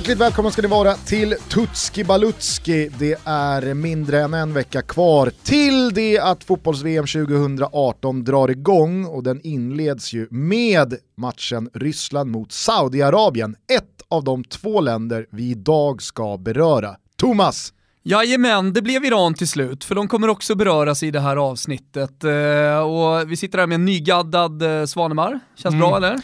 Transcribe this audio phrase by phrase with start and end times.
[0.00, 2.90] Hjärtligt välkomna ska ni vara till Tutski Balutski.
[2.98, 9.22] Det är mindre än en vecka kvar till det att fotbolls-VM 2018 drar igång och
[9.22, 13.56] den inleds ju med matchen Ryssland mot Saudiarabien.
[13.72, 16.96] Ett av de två länder vi idag ska beröra.
[17.16, 17.72] Thomas!
[18.02, 22.24] Jajamän, det blev Iran till slut, för de kommer också beröras i det här avsnittet.
[22.24, 25.40] Eh, och vi sitter här med en nygaddad eh, Svanemar.
[25.56, 25.88] Känns mm.
[25.88, 26.20] bra eller?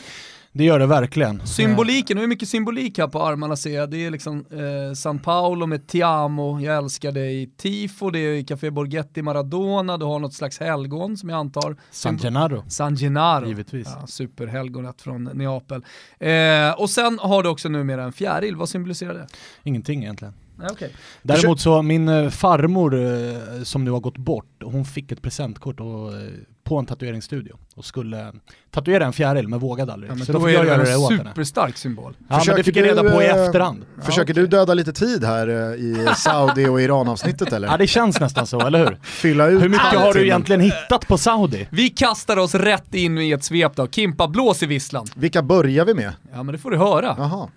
[0.57, 1.47] Det gör det verkligen.
[1.47, 3.91] Symboliken, är mycket symbolik här på armarna ser jag.
[3.91, 8.71] Det är liksom eh, San Paolo med Tiamo, jag älskar dig, Tifo, det är Café
[8.71, 11.77] Borghetti Maradona, du har något slags helgon som jag antar.
[11.91, 12.65] San Gennaro.
[12.69, 13.47] San Gennaro.
[13.47, 13.89] Givetvis.
[14.01, 15.85] Ja, superhelgonet från Neapel.
[16.19, 19.27] Eh, och sen har du också numera en fjäril, vad symboliserar det?
[19.63, 20.35] Ingenting egentligen.
[20.73, 20.91] Okay.
[21.23, 25.81] Däremot så, min eh, farmor eh, som nu har gått bort, hon fick ett presentkort
[25.81, 26.31] och, eh,
[26.67, 28.33] på en tatueringsstudio och skulle
[28.71, 30.13] tatuera en fjäril men vågade aldrig.
[30.13, 31.31] Ja, så då får jag göra det åt henne.
[31.31, 32.17] Superstark symbol.
[32.29, 33.85] Ja, men det fick jag reda på i efterhand.
[34.03, 34.43] Försöker okay.
[34.43, 37.69] du döda lite tid här i Saudi och Iran-avsnittet eller?
[37.69, 38.99] Ja det känns nästan så, eller hur?
[39.03, 41.69] Fylla ut hur mycket har du egentligen hittat på Saudi?
[41.71, 43.89] Vi kastar oss rätt in i ett svep då.
[43.89, 45.07] Kimpa, blås i visslan.
[45.15, 46.13] Vilka börjar vi med?
[46.33, 47.15] Ja men det får du höra.
[47.19, 47.49] Jaha.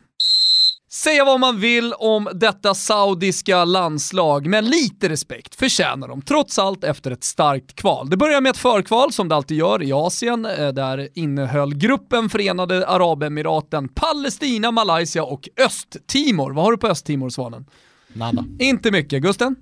[0.91, 6.83] Säga vad man vill om detta saudiska landslag, men lite respekt förtjänar de trots allt
[6.83, 8.09] efter ett starkt kval.
[8.09, 10.45] Det börjar med ett förkval som det alltid gör i Asien.
[10.45, 16.51] Eh, där innehöll gruppen Förenade Arabemiraten, Palestina, Malaysia och Östtimor.
[16.51, 17.65] Vad har du på Östtimor, Svanen?
[18.13, 18.45] Nada.
[18.59, 19.21] Inte mycket.
[19.21, 19.55] Gusten?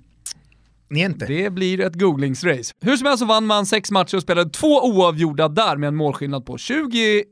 [0.90, 1.26] Niente.
[1.26, 2.74] Det blir ett googlingsrace.
[2.82, 5.96] Hur som helst så vann man sex matcher och spelade två oavgjorda där med en
[5.96, 7.24] målskillnad på 20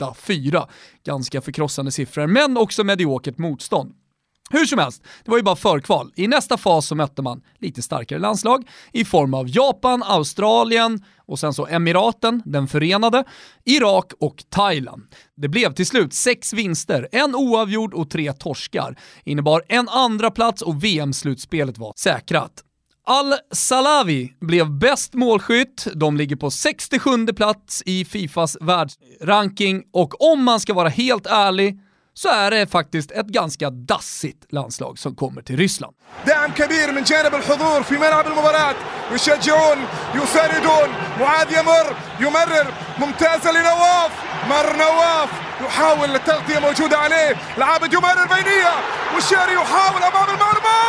[0.00, 0.68] 8-4.
[1.04, 3.94] Ganska förkrossande siffror, men också mediokert motstånd.
[4.50, 6.12] Hur som helst, det var ju bara förkval.
[6.14, 11.38] I nästa fas så mötte man lite starkare landslag i form av Japan, Australien och
[11.38, 13.24] sen så Emiraten, den förenade,
[13.64, 15.02] Irak och Thailand.
[15.36, 18.98] Det blev till slut sex vinster, en oavgjord och tre torskar.
[19.24, 22.64] Innebar en andra plats och VM-slutspelet var säkrat.
[23.07, 30.59] Al-Salavi blev bäst målskytt, de ligger på 67 plats i Fifas världsranking och om man
[30.59, 31.79] ska vara helt ärlig
[32.13, 35.95] så är det faktiskt ett ganska dassigt landslag som kommer till Ryssland.
[36.25, 38.75] دعم كبير من جانب الحضور في ملعب المباراة
[39.13, 39.77] يشجعون
[40.15, 42.67] يساندون معاذ يمر يمرر
[42.99, 44.11] ممتازة لنواف
[44.49, 45.29] مر نواف
[45.61, 48.73] يحاول التغطية موجودة عليه العابد يمرر بينية
[49.15, 50.79] والشاري يحاول أمام المرمى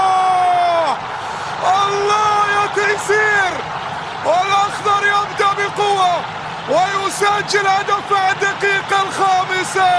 [0.00, 0.96] الله
[1.84, 3.52] الله يا تيسير
[4.26, 6.14] والأخضر يبدأ بقوة
[6.70, 9.90] ويسجل هدف الدقيقة الخامسة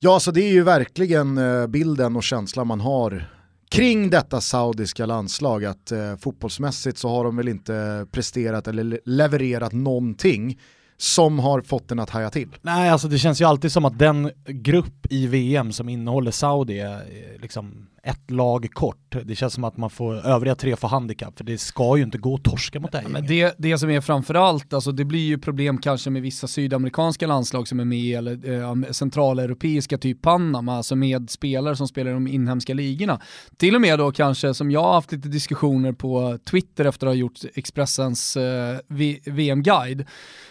[0.00, 3.28] Ja, så det är ju verkligen eh, bilden och känslan man har
[3.69, 9.73] kring detta saudiska landslag att eh, fotbollsmässigt så har de väl inte presterat eller levererat
[9.73, 10.59] någonting
[10.97, 12.49] som har fått den att haja till.
[12.61, 16.79] Nej, alltså det känns ju alltid som att den grupp i VM som innehåller Saudi
[16.79, 19.15] är eh, liksom ett lag kort.
[19.23, 22.17] Det känns som att man får, övriga tre får handikapp, för det ska ju inte
[22.17, 25.27] gå att torska mot det här men det, det som är framförallt, alltså det blir
[25.27, 30.77] ju problem kanske med vissa sydamerikanska landslag som är med, eller eh, centraleuropeiska, typ Panama,
[30.77, 33.21] alltså med spelare som spelar i de inhemska ligorna.
[33.57, 37.11] Till och med då kanske, som jag har haft lite diskussioner på Twitter efter att
[37.11, 38.77] ha gjort Expressens eh,
[39.25, 40.05] VM-guide,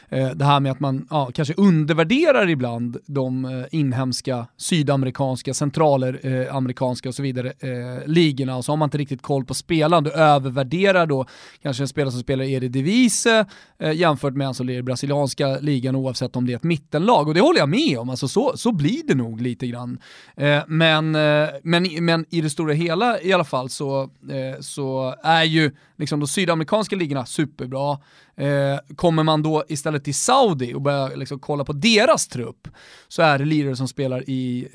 [0.08, 7.08] eh, det här med att man ja, kanske undervärderar ibland de eh, inhemska, sydamerikanska, centralamerikanska
[7.08, 10.04] och så vidare eh, ligorna och så har man inte riktigt koll på spelaren.
[10.04, 11.26] Du övervärderar då
[11.62, 13.46] kanske en spelare som spelar i Eredivisie
[13.78, 17.28] eh, jämfört med en som lirar i brasilianska ligan oavsett om det är ett mittenlag.
[17.28, 19.98] Och det håller jag med om, alltså så, så blir det nog lite grann.
[20.36, 25.14] Eh, men, eh, men, men i det stora hela i alla fall så, eh, så
[25.22, 27.98] är ju liksom de sydamerikanska ligorna superbra.
[28.38, 32.68] Eh, kommer man då istället till Saudi och börjar liksom kolla på deras trupp
[33.08, 34.68] så är det lirare som spelar i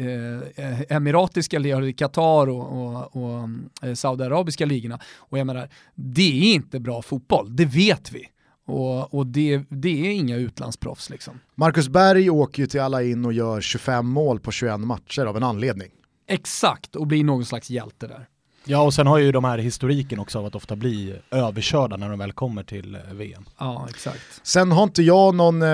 [0.56, 3.50] eh, emiratiska ligor, i Qatar och, och, och
[3.82, 5.00] eh, saudiarabiska ligorna.
[5.18, 8.28] Och jag menar, det är inte bra fotboll, det vet vi.
[8.66, 11.40] Och, och det, det, är inga utlandsproffs liksom.
[11.56, 15.38] Marcus Berg åker ju till alla in och gör 25 mål på 21 matcher av
[15.38, 15.92] en anledning.
[16.28, 18.28] Exakt, och blir någon slags hjälte där.
[18.66, 22.10] Ja och sen har ju de här historiken också av att ofta bli överkörda när
[22.10, 23.46] de väl kommer till eh, VM.
[23.58, 24.42] Ja exakt.
[24.44, 25.68] Sen har inte jag någon eh,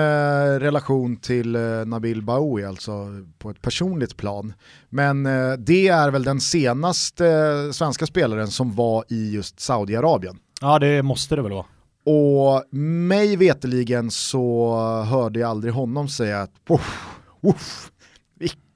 [0.60, 3.06] relation till eh, Nabil Baoui, alltså
[3.38, 4.52] på ett personligt plan.
[4.88, 10.38] Men eh, det är väl den senaste eh, svenska spelaren som var i just Saudiarabien.
[10.60, 11.66] Ja det måste det väl vara.
[12.04, 14.76] Och mig veteligen så
[15.10, 16.50] hörde jag aldrig honom säga att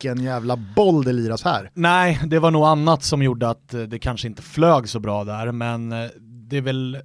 [0.05, 1.71] vilken jävla boll det liras här.
[1.75, 5.25] Nej, det var nog annat som gjorde att eh, det kanske inte flög så bra
[5.25, 6.99] där, men eh, det är väl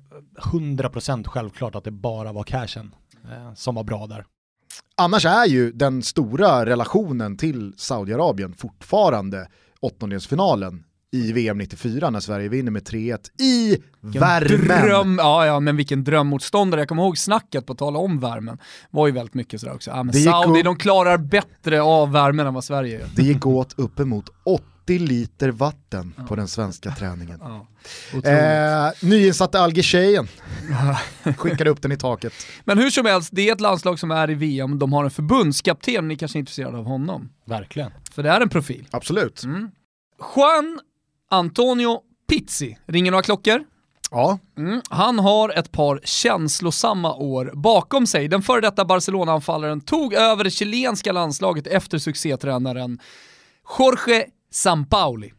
[0.52, 2.96] 100% självklart att det bara var cashen
[3.32, 4.26] eh, som var bra där.
[4.98, 9.48] Annars är ju den stora relationen till Saudiarabien fortfarande
[9.80, 14.86] åttondelsfinalen i VM 94 när Sverige vinner med 3-1 i värmen.
[14.86, 16.82] Dröm, ja, ja, men vilken drömmotståndare.
[16.82, 18.58] Jag kommer ihåg snacket på tal om värmen.
[18.90, 19.92] var ju väldigt mycket sådär också.
[19.92, 23.08] Ja, men Saudi, de klarar bättre av värmen än vad Sverige gör.
[23.16, 26.24] Det gick åt uppemot 80 liter vatten ja.
[26.24, 27.42] på den svenska träningen.
[27.42, 27.68] Ja.
[28.30, 30.28] Eh, nyinsatte Alger
[31.38, 32.34] skickade upp den i taket.
[32.64, 35.12] Men hur som helst, det är ett landslag som är i VM, de har en
[35.12, 37.30] förbundskapten, ni kanske är intresserade av honom?
[37.46, 37.92] Verkligen.
[38.12, 38.88] För det är en profil.
[38.92, 39.44] Absolut.
[39.44, 39.72] Mm.
[40.36, 40.80] Juan
[41.32, 42.00] Antonio
[42.30, 43.64] Pizzi, ringer några klockor?
[44.12, 44.40] Ja.
[44.58, 44.82] Mm.
[44.90, 48.28] Han har ett par känslosamma år bakom sig.
[48.28, 53.00] Den före detta Barcelona-anfallaren tog över det chilenska landslaget efter succétränaren
[53.80, 55.34] Jorge Sampaoli.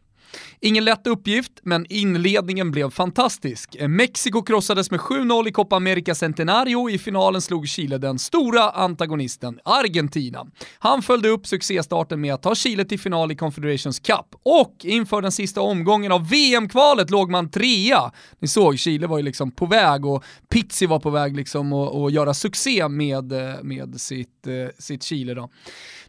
[0.59, 3.75] Ingen lätt uppgift, men inledningen blev fantastisk.
[3.87, 6.89] Mexiko krossades med 7-0 i Copa America Centenario.
[6.89, 10.47] I finalen slog Chile den stora antagonisten Argentina.
[10.79, 15.21] Han följde upp succéstarten med att ta Chile till final i Confederations Cup och inför
[15.21, 18.11] den sista omgången av VM-kvalet låg man trea.
[18.39, 22.13] Ni såg, Chile var ju liksom på väg och Pizzi var på väg liksom att
[22.13, 25.49] göra succé med, eh, med sitt, eh, sitt Chile då.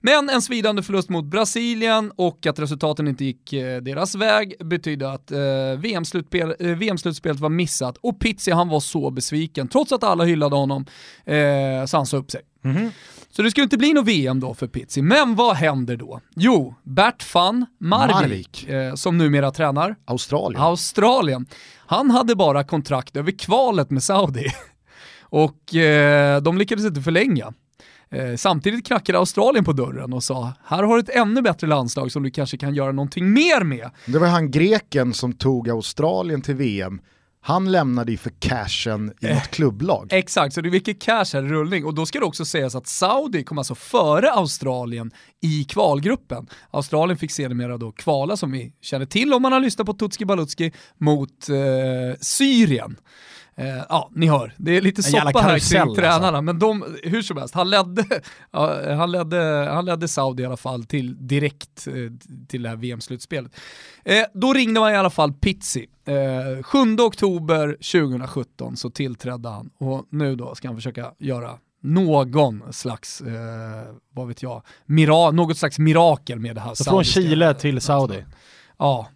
[0.03, 5.13] Men en svidande förlust mot Brasilien och att resultaten inte gick eh, deras väg betydde
[5.13, 5.39] att eh,
[5.79, 6.97] VM-slutspelet eh, VM
[7.39, 10.87] var missat och Pizzi han var så besviken, trots att alla hyllade honom,
[11.25, 12.41] eh, så han sa upp sig.
[12.65, 12.91] Mm -hmm.
[13.31, 15.03] Så det skulle inte bli något VM då för Pizzi.
[15.03, 16.21] Men vad händer då?
[16.37, 18.69] Jo, Bert van Marwijk, Marvik.
[18.69, 20.63] Eh, som numera tränar Australien.
[20.63, 21.47] Australien.
[21.87, 24.47] Han hade bara kontrakt över kvalet med Saudi.
[25.21, 27.53] Och eh, de lyckades inte förlänga.
[28.13, 32.13] Eh, samtidigt knackade Australien på dörren och sa, här har du ett ännu bättre landslag
[32.13, 33.91] som du kanske kan göra någonting mer med.
[34.07, 37.01] Det var han greken som tog Australien till VM.
[37.45, 40.09] Han lämnade ju för cashen i eh, ett klubblag.
[40.11, 41.85] Exakt, så det är mycket cash här i rullning.
[41.85, 45.11] Och då ska det också sägas att Saudi kom alltså före Australien
[45.43, 46.47] i kvalgruppen.
[46.71, 50.25] Australien fick sedermera då kvala, som vi känner till om man har lyssnat på Tutski
[50.25, 52.97] Balutski, mot eh, Syrien.
[53.57, 55.95] Eh, ja, ni hör, det är lite soppa här kring alltså.
[55.95, 58.05] tränarna, men de, hur som helst, han ledde,
[58.51, 61.95] ja, han, ledde, han ledde Saudi i alla fall till direkt eh,
[62.49, 63.57] till det här VM-slutspelet.
[64.05, 65.87] Eh, då ringde man i alla fall Pizzi.
[66.05, 72.73] Eh, 7 oktober 2017 så tillträdde han och nu då ska han försöka göra någon
[72.73, 76.75] slags, eh, vad vet jag, mira något slags mirakel med det här.
[76.75, 78.25] Så från Chile till Saudi?
[78.79, 79.09] Ja,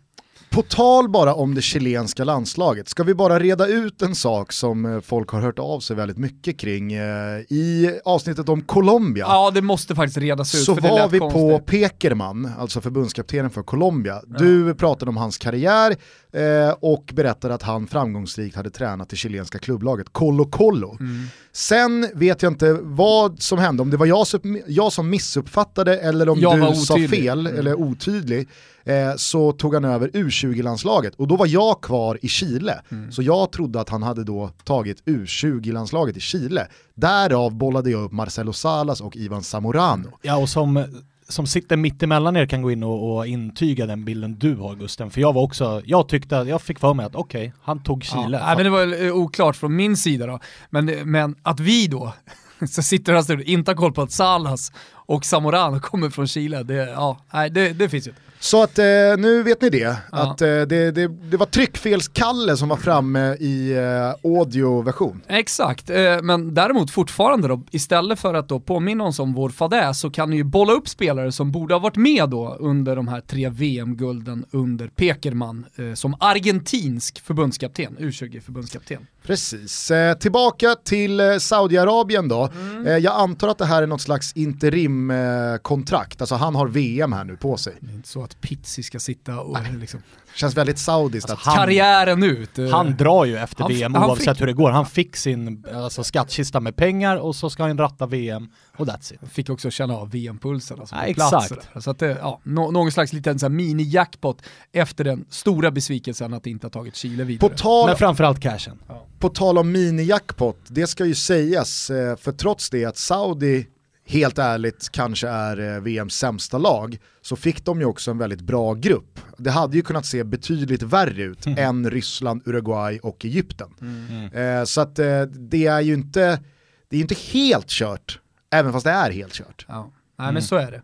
[0.57, 4.85] på tal bara om det chilenska landslaget, ska vi bara reda ut en sak som
[4.87, 6.93] eh, folk har hört av sig väldigt mycket kring.
[6.93, 10.61] Eh, I avsnittet om Colombia Ja, det måste faktiskt redas ut.
[10.61, 11.43] Så var vi konstigt.
[11.43, 14.23] på Pekerman, alltså förbundskaptenen för Colombia.
[14.29, 14.39] Ja.
[14.39, 15.97] Du pratade om hans karriär
[16.37, 20.97] eh, och berättade att han framgångsrikt hade tränat det chilenska klubblaget Colo Colo.
[21.01, 21.27] Mm.
[21.53, 25.99] Sen vet jag inte vad som hände, om det var jag som, jag som missuppfattade
[25.99, 27.59] eller om jag du sa fel mm.
[27.59, 28.49] eller otydlig
[28.85, 32.81] eh, så tog han över U20-landslaget och då var jag kvar i Chile.
[32.91, 33.13] Mm.
[33.13, 36.67] Så jag trodde att han hade då tagit U20-landslaget i Chile.
[36.95, 40.19] Därav bollade jag upp Marcelo Salas och Ivan Zamorano.
[40.23, 40.85] Ja och som
[41.29, 44.75] som sitter mitt emellan er kan gå in och, och, intyga den bilden du har
[44.75, 45.11] Gusten.
[45.11, 48.05] För jag var också, jag tyckte, jag fick för mig att okej, okay, han tog
[48.05, 48.39] Chile.
[48.43, 50.41] Ja, men det var eh, oklart från min sida då.
[50.71, 52.13] Men, men att vi då,
[52.71, 56.75] så sitter och inte har koll på att Salas och Zamorano kommer från Chile, det,
[56.75, 58.23] ja, nej, det, det finns ju inte.
[58.41, 58.85] Så att eh,
[59.19, 59.97] nu vet ni det, ja.
[60.11, 65.23] att eh, det, det, det, var tryckfelskalle som var framme i eh, audioversion.
[65.27, 70.01] Exakt, eh, men däremot fortfarande då, istället för att då påminna oss om vår fadäs
[70.01, 73.09] så kan ni ju bolla upp spelare som borde ha varit med då under de
[73.09, 79.07] här tre VM-gulden under Pekerman eh, som argentinsk förbundskapten, U20-förbundskapten.
[79.23, 82.49] Precis, eh, tillbaka till eh, Saudiarabien då.
[82.55, 83.03] Mm.
[83.03, 87.37] Jag antar att det här är något slags interimkontrakt, alltså han har VM här nu
[87.37, 87.75] på sig.
[88.05, 90.03] Så att Pizzi ska sitta och liksom...
[90.35, 91.31] Känns väldigt saudiskt.
[91.31, 92.59] Alltså, han, karriären ut.
[92.59, 92.69] Eh.
[92.69, 94.71] Han drar ju efter han, VM han oavsett fick, hur det går.
[94.71, 99.15] Han fick sin alltså, skattkista med pengar och så ska han ratta VM och that's
[99.15, 99.33] it.
[99.33, 100.81] Fick också känna av VM-pulsen.
[100.81, 101.69] Alltså, ja, exakt.
[101.81, 104.43] Så att det, ja, no, någon slags liten mini-jackpot
[104.73, 107.51] efter den stora besvikelsen att inte ha tagit Chile vidare.
[107.51, 108.79] På tal, Men framförallt cashen.
[108.89, 109.07] Ja.
[109.19, 113.67] På tal om mini-jackpot, det ska ju sägas, eh, för trots det att Saudi
[114.07, 118.41] helt ärligt kanske är eh, VMs sämsta lag, så fick de ju också en väldigt
[118.41, 119.21] bra grupp.
[119.39, 121.59] Det hade ju kunnat se betydligt värre ut mm.
[121.59, 123.69] än Ryssland, Uruguay och Egypten.
[123.81, 124.59] Mm.
[124.59, 126.41] Eh, så att eh, det är ju inte,
[126.89, 129.67] det är inte helt kört, även fast det är helt kört.
[129.69, 129.83] Ja.
[129.83, 130.43] Nej men mm.
[130.43, 130.83] så är det.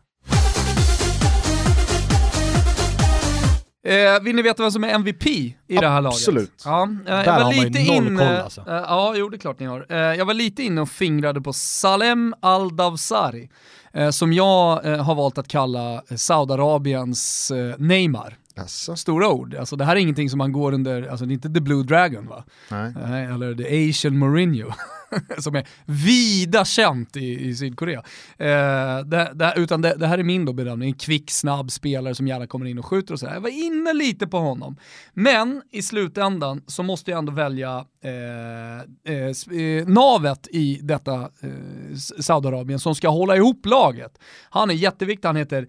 [3.84, 6.16] Eh, vill ni veta vem som är MVP i det här laget?
[6.16, 6.62] Absolut.
[6.64, 8.61] Ja, eh, jag Där var har man ju lite noll koll, alltså.
[8.61, 9.87] eh, ja, jo det är klart ni har.
[9.88, 15.14] Eh, jag var lite inne och fingrade på Salem Al-Dawsari, eh, som jag eh, har
[15.14, 18.37] valt att kalla eh, Saudiarabiens eh, Neymar.
[18.54, 18.96] Jaså?
[18.96, 21.52] Stora ord, alltså det här är ingenting som man går under, alltså det är inte
[21.52, 22.44] the blue dragon va?
[22.68, 24.72] Nej, eller the Asian Mourinho,
[25.38, 28.02] som är vida känt i, i Sydkorea.
[28.38, 32.14] Eh, det, det, utan det, det här är min då bedömning, en kvick, snabb spelare
[32.14, 33.35] som gärna kommer in och skjuter och sådär.
[33.35, 34.76] Jag var inne lite på honom.
[35.14, 41.97] Men i slutändan så måste jag ändå välja eh, eh, eh, navet i detta eh,
[42.21, 44.19] Saudiarabien som ska hålla ihop laget.
[44.50, 45.69] Han är jätteviktig, han heter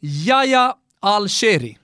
[0.00, 1.78] Yahya Al-Sheri.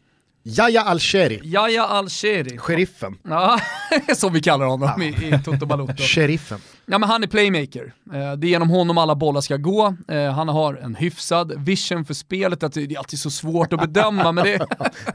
[0.46, 2.58] Yahya Al-Sheri, Yahya Al-Sheri.
[2.58, 3.18] sheriffen.
[3.22, 3.60] Ja,
[4.14, 6.02] som vi kallar honom i, i Toto Balotto.
[6.02, 6.60] Sheriffen.
[6.86, 7.94] Ja, men han är playmaker.
[8.12, 9.96] Eh, det är genom honom alla bollar ska gå.
[10.08, 12.60] Eh, han har en hyfsad vision för spelet.
[12.60, 14.66] Det är alltid så svårt att bedöma, men det,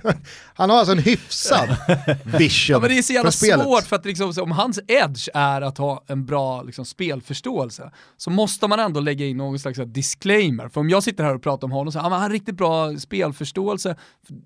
[0.54, 1.70] Han har alltså en hyfsad
[2.24, 5.30] vision ja, men det är så jävla för svårt för att liksom, om hans edge
[5.34, 9.80] är att ha en bra liksom, spelförståelse så måste man ändå lägga in någon slags
[9.86, 10.70] disclaimer.
[10.70, 13.96] För om jag sitter här och pratar om honom så han har riktigt bra spelförståelse.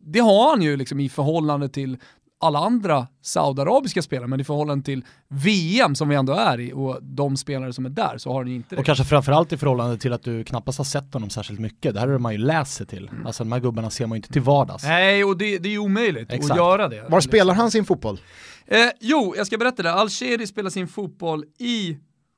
[0.02, 1.98] Det har han ju liksom i förhållande till
[2.44, 7.00] alla andra saudiarabiska spelare, men i förhållande till VM som vi ändå är i och
[7.02, 8.80] de spelare som är där så har ju inte det.
[8.80, 11.94] Och kanske framförallt i förhållande till att du knappast har sett honom särskilt mycket.
[11.94, 13.10] Det här har man ju läst sig till.
[13.26, 14.84] Alltså de här gubbarna ser man ju inte till vardags.
[14.84, 16.58] Nej, och det, det är ju omöjligt att Exakt.
[16.58, 17.06] göra det.
[17.10, 18.20] Var spelar han sin fotboll?
[18.66, 19.94] Eh, jo, jag ska berätta det.
[19.94, 21.98] Algeri spelar sin fotboll i,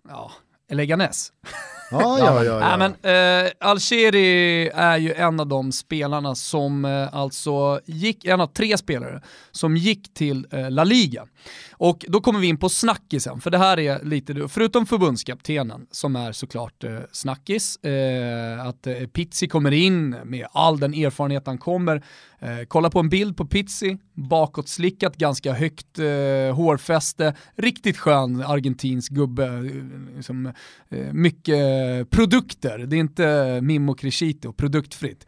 [0.09, 0.31] ja,
[0.71, 1.31] Leganes.
[1.91, 2.59] Ja, ja, ja.
[2.59, 2.77] ja.
[2.77, 8.47] Men, eh, Algeri är ju en av de spelarna som eh, alltså gick, en av
[8.47, 11.25] tre spelare som gick till eh, La Liga.
[11.77, 16.15] Och då kommer vi in på snackisen, för det här är lite, förutom förbundskaptenen som
[16.15, 21.57] är såklart eh, snackis, eh, att eh, Pizzi kommer in med all den erfarenhet han
[21.57, 22.03] kommer.
[22.39, 29.11] Eh, kolla på en bild på Pizzi, bakåtslickat, ganska högt eh, hårfäste, riktigt skön argentinsk
[29.11, 29.45] gubbe.
[29.45, 30.45] eh, Liksom,
[30.89, 35.25] eh, mycket produkter, det är inte Mimmo Crescito, produktfritt.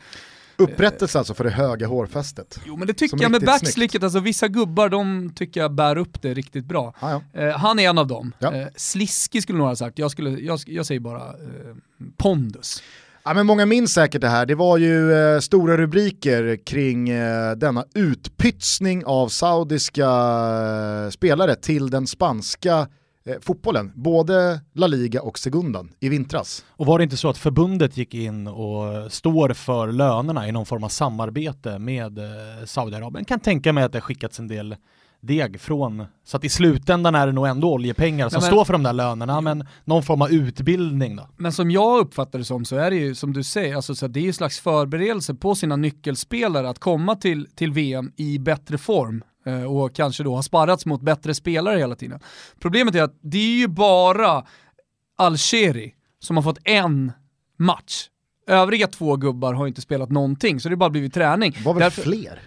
[0.59, 2.59] Upprättelse alltså för det höga hårfästet.
[2.65, 5.97] Jo men det tycker Som jag med backslicket, alltså vissa gubbar de tycker jag bär
[5.97, 6.93] upp det riktigt bra.
[7.01, 7.41] Ja, ja.
[7.41, 8.33] Eh, han är en av dem.
[8.39, 8.53] Ja.
[8.55, 11.75] Eh, sliskig skulle några ha sagt, jag, skulle, jag, jag säger bara eh,
[12.17, 12.83] pondus.
[13.27, 14.45] Ja, men många minns säkert det här.
[14.45, 21.89] Det var ju eh, stora rubriker kring eh, denna utpytsning av saudiska eh, spelare till
[21.89, 22.87] den spanska
[23.25, 23.91] eh, fotbollen.
[23.95, 26.65] Både La Liga och Segundan i vintras.
[26.69, 30.65] Och var det inte så att förbundet gick in och står för lönerna i någon
[30.65, 33.25] form av samarbete med eh, Saudiarabien?
[33.25, 34.75] Kan tänka mig att det har skickats en del
[35.21, 38.73] deg från, så att i slutändan är det nog ändå oljepengar som men- står för
[38.73, 41.29] de där lönerna, men någon form av utbildning då?
[41.37, 44.05] Men som jag uppfattar det som så är det ju som du säger, alltså, så
[44.05, 48.11] att det är ju en slags förberedelse på sina nyckelspelare att komma till, till VM
[48.15, 52.19] i bättre form eh, och kanske då ha sparrats mot bättre spelare hela tiden.
[52.59, 54.43] Problemet är att det är ju bara
[55.17, 57.11] Algeri som har fått en
[57.59, 58.09] match.
[58.47, 61.51] Övriga två gubbar har inte spelat någonting, så det har bara blivit träning.
[61.57, 62.39] Det var väl Därför- fler?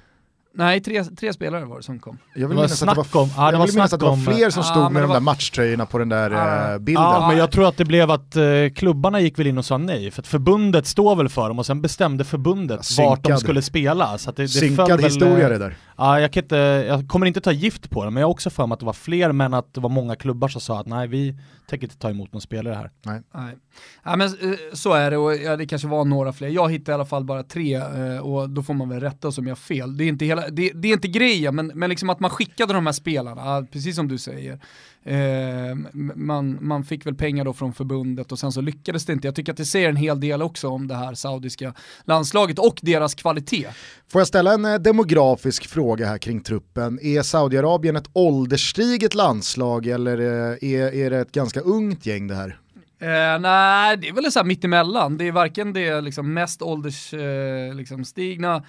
[0.54, 2.19] Nej, tre, tre spelare var det som kom.
[2.35, 4.16] Jag vill Det var minnas att det var, om- det var minnas att det var
[4.16, 6.73] fler som Ja, stod med det de var- där matchtröjorna på den där Ja.
[6.73, 7.02] eh, bilden.
[7.04, 8.42] Ja, men jag tror att det blev att eh,
[8.76, 11.66] klubbarna gick väl in och sa nej, för att förbundet står väl för dem och
[11.66, 13.40] sen bestämde förbundet Ja, vart de synkad.
[13.40, 14.19] skulle spela.
[14.19, 15.76] Så att det, det Synkad föll väl, historia eh, det där.
[16.00, 16.57] Ja, jag, kan inte,
[16.88, 18.87] jag kommer inte ta gift på det, men jag har också för mig att det
[18.87, 21.35] var fler, men att det var många klubbar som sa att nej, vi
[21.66, 22.90] tänker inte ta emot någon spelare här.
[23.02, 23.57] Nej.
[24.04, 26.49] Ja, men, eh, så är det och ja, det kanske var några fler.
[26.49, 29.38] Jag hittade i alla fall bara tre eh, och då får man väl rätta oss
[29.38, 29.97] om jag har fel.
[29.97, 32.73] Det är inte, hela, det, det är inte grejen, men, men liksom att man skickade
[32.73, 34.61] de här spelarna, precis som du säger.
[35.04, 35.76] Eh,
[36.14, 39.28] man, man fick väl pengar då från förbundet och sen så lyckades det inte.
[39.28, 42.78] Jag tycker att det säger en hel del också om det här saudiska landslaget och
[42.83, 43.66] deras kvalitet.
[44.09, 46.99] Får jag ställa en eh, demografisk fråga här kring truppen?
[47.02, 52.35] Är Saudiarabien ett ålderstiget landslag eller eh, är, är det ett ganska ungt gäng det
[52.35, 52.59] här?
[53.00, 55.16] Eh, nej, det är väl så här mittemellan.
[55.16, 58.64] Det är varken det liksom mest åldersstigna eh, liksom stigna,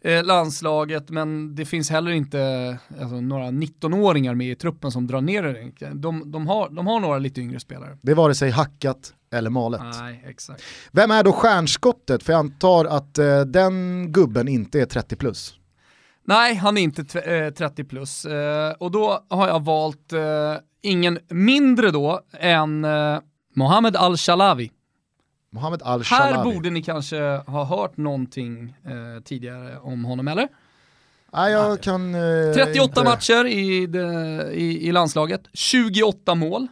[0.00, 5.20] eh, landslaget, men det finns heller inte alltså, några 19-åringar med i truppen som drar
[5.20, 5.90] ner det.
[5.94, 7.98] De, de, har, de har några lite yngre spelare.
[8.02, 9.80] Det är vare sig hackat eller malet.
[10.00, 10.62] Nej, exakt.
[10.90, 12.22] Vem är då stjärnskottet?
[12.22, 15.54] För jag antar att eh, den gubben inte är 30 plus.
[16.24, 18.24] Nej, han är inte tv- eh, 30 plus.
[18.24, 20.20] Eh, och då har jag valt eh,
[20.82, 22.86] ingen mindre då än
[23.54, 24.70] Mohamed Al-Shalawi.
[25.50, 26.54] Mohamed Här Al-Shalawi.
[26.54, 28.74] borde ni kanske ha hört någonting
[29.24, 30.48] tidigare om honom, eller?
[31.32, 32.14] Nej, jag kan...
[32.14, 34.02] Eh, 38 inte- matcher i, det,
[34.52, 36.66] i, i landslaget, 28 mål.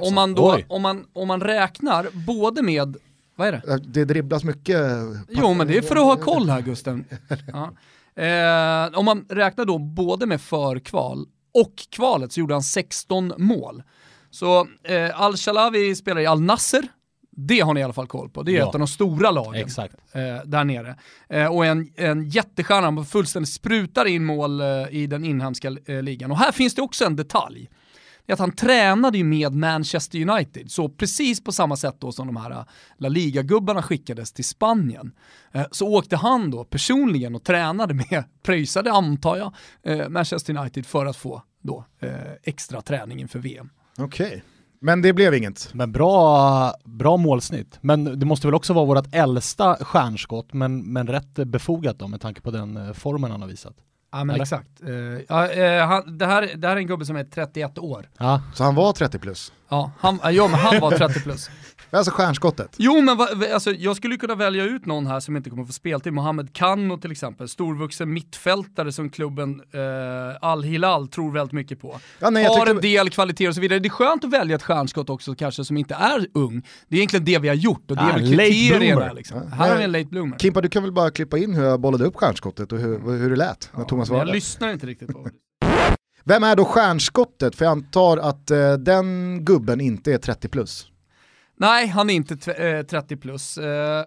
[0.00, 0.66] Om, man då, Oj.
[0.68, 2.96] om, man, om man räknar både med,
[3.36, 3.78] vad är det?
[3.84, 4.80] Det dribblas mycket.
[5.28, 7.04] Jo men det är för att ha koll här Gusten.
[7.52, 7.70] Ja.
[8.16, 13.82] Eh, om man räknar då både med förkval och kvalet så gjorde han 16 mål.
[14.30, 16.88] Så eh, Al-Shalawi spelar i Al-Nasser,
[17.36, 18.42] det har ni i alla fall koll på.
[18.42, 18.68] Det är ja.
[18.68, 19.60] ett av de stora lagen.
[20.12, 20.96] Eh, där nere.
[21.28, 26.02] Eh, och en, en jättestjärna, han fullständigt sprutar in mål eh, i den inhemska eh,
[26.02, 26.30] ligan.
[26.30, 27.68] Och här finns det också en detalj.
[28.26, 32.26] Är att han tränade ju med Manchester United, så precis på samma sätt då som
[32.26, 32.64] de här eh,
[32.98, 35.12] La Liga-gubbarna skickades till Spanien,
[35.52, 39.52] eh, så åkte han då personligen och tränade med, pröjsade antar jag,
[40.10, 41.84] Manchester United för att få då
[42.42, 43.70] extra träning inför VM.
[43.98, 44.26] Okej.
[44.26, 44.40] Okay.
[44.84, 45.74] Men det blev inget.
[45.74, 47.78] Men bra, bra målsnitt.
[47.80, 52.20] Men det måste väl också vara vårt äldsta stjärnskott, men, men rätt befogat då med
[52.20, 53.74] tanke på den eh, formen han har visat.
[54.12, 54.42] Ja men Eller?
[54.42, 54.68] exakt.
[54.88, 58.08] Uh, ja, uh, han, det, här, det här är en gubbe som är 31 år.
[58.18, 58.42] Ja.
[58.54, 59.52] Så han var 30 plus?
[59.68, 61.50] Ja, han, ja men han var 30 plus.
[61.92, 62.76] Alltså stjärnskottet.
[62.78, 65.72] Jo men va, alltså, jag skulle kunna välja ut någon här som inte kommer få
[65.72, 66.12] speltid.
[66.12, 69.80] Mohamed Kano till exempel, storvuxen mittfältare som klubben eh,
[70.40, 72.00] Al-Hilal tror väldigt mycket på.
[72.18, 73.78] Ja, nej, Har en del kvaliteter och så vidare.
[73.78, 76.62] Det är skönt att välja ett stjärnskott också kanske som inte är ung.
[76.88, 79.12] Det är egentligen det vi har gjort och det är ah, väl kriterierna.
[79.12, 79.40] Liksom.
[79.50, 80.38] Ja, här har vi en late bloomer.
[80.38, 83.30] Kimpa du kan väl bara klippa in hur jag bollade upp stjärnskottet och hur, hur
[83.30, 85.30] det lät när ja, Thomas var Jag lyssnar inte riktigt på det.
[86.24, 87.56] Vem är då stjärnskottet?
[87.56, 90.91] För jag antar att eh, den gubben inte är 30 plus.
[91.56, 93.58] Nej, han är inte 30 eh, plus.
[93.58, 94.04] Eh.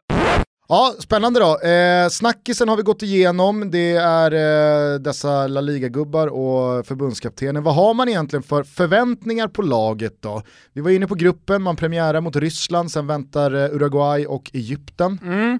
[0.67, 1.59] Ja, spännande då.
[1.69, 7.63] Eh, snackisen har vi gått igenom, det är eh, dessa La Liga-gubbar och förbundskaptenen.
[7.63, 10.41] Vad har man egentligen för förväntningar på laget då?
[10.73, 15.19] Vi var inne på gruppen, man premiärar mot Ryssland, sen väntar eh, Uruguay och Egypten.
[15.23, 15.59] Mm.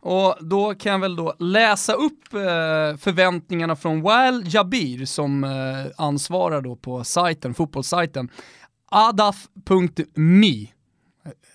[0.00, 5.46] Och då kan jag väl då läsa upp eh, förväntningarna från Wael Jabir som
[5.96, 8.28] ansvarar då på sajten, fotbollssajten.
[8.90, 10.66] adaf.me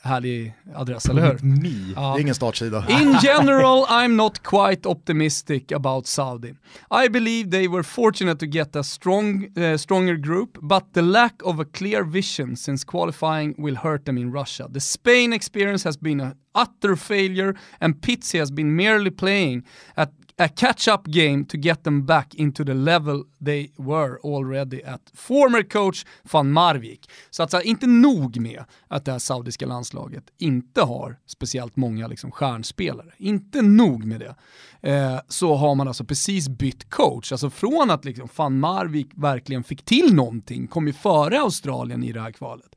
[0.05, 1.39] härlig adress, eller hur?
[1.41, 1.93] Me.
[1.95, 2.13] Ja.
[2.13, 2.85] Det är ingen startsida.
[2.89, 6.53] In general, I'm not quite optimistic about Saudi.
[7.05, 11.41] I believe they were fortunate to get a strong, uh, stronger group, but the lack
[11.43, 14.67] of a clear vision since qualifying will hurt them in Russia.
[14.71, 19.63] The Spain experience has been an utter failure and Pizzi has been merely playing
[19.97, 25.01] at a catch-up game to get them back into the level they were already at.
[25.13, 27.09] Former coach van Marvik.
[27.29, 31.75] Så att så här, inte nog med att det här saudiska landslaget inte har speciellt
[31.75, 34.35] många liksom, stjärnspelare, inte nog med det,
[34.91, 37.31] eh, så har man alltså precis bytt coach.
[37.31, 42.11] Alltså från att liksom, van Marvik verkligen fick till någonting, kom ju före Australien i
[42.11, 42.75] det här kvalet,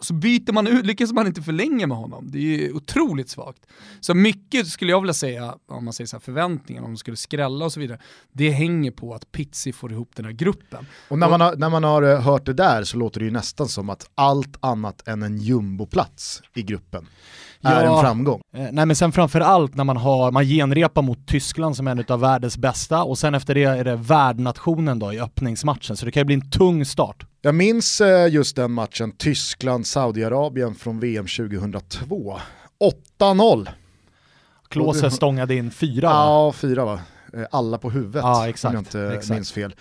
[0.00, 2.30] så byter man ut, lyckas man inte förlänga med honom.
[2.30, 3.66] Det är ju otroligt svagt.
[4.00, 7.16] Så mycket skulle jag vilja säga, om man säger så här, förväntningar, om de skulle
[7.16, 7.98] skrälla och så vidare,
[8.32, 10.86] det hänger på att Pizzi får ihop den här gruppen.
[11.08, 13.32] Och när, man har, när man har eh, hört det där så låter det ju
[13.32, 17.06] nästan som att allt annat än en jumboplats i gruppen
[17.62, 18.40] är ja, en framgång.
[18.54, 22.04] Eh, nej men sen framförallt när man har, man genrepar mot Tyskland som är en
[22.08, 26.12] av världens bästa och sen efter det är det värdnationen då i öppningsmatchen så det
[26.12, 27.26] kan ju bli en tung start.
[27.42, 32.36] Jag minns eh, just den matchen, Tyskland-Saudiarabien från VM 2002.
[33.18, 33.68] 8-0.
[34.68, 36.14] Klose stångade in fyra va?
[36.14, 37.00] Ja, fyra va?
[37.34, 39.30] Eh, alla på huvudet ja, exakt, om jag inte exakt.
[39.30, 39.74] minns fel.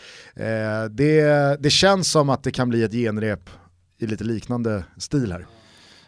[0.89, 3.49] Det, det känns som att det kan bli ett genrep
[3.97, 5.45] i lite liknande stil här.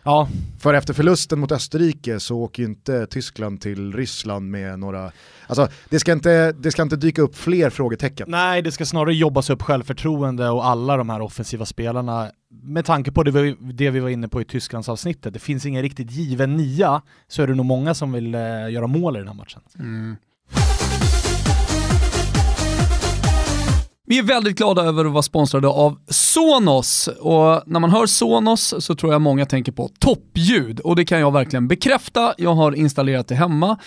[0.04, 0.28] Ja.
[0.60, 5.12] För efter förlusten mot Österrike så åker ju inte Tyskland till Ryssland med några,
[5.48, 8.28] alltså det ska inte, det ska inte dyka upp fler frågetecken.
[8.30, 12.32] Nej, det ska snarare jobbas upp självförtroende och alla de här offensiva spelarna
[12.64, 15.66] med tanke på det vi, det vi var inne på i Tysklands avsnittet, det finns
[15.66, 19.20] ingen riktigt given nia, så är det nog många som vill eh, göra mål i
[19.20, 19.62] den här matchen.
[19.80, 20.16] Mm.
[24.12, 28.74] Vi är väldigt glada över att vara sponsrade av Sonos och när man hör Sonos
[28.80, 32.34] så tror jag många tänker på toppljud och det kan jag verkligen bekräfta.
[32.38, 33.78] Jag har installerat det hemma.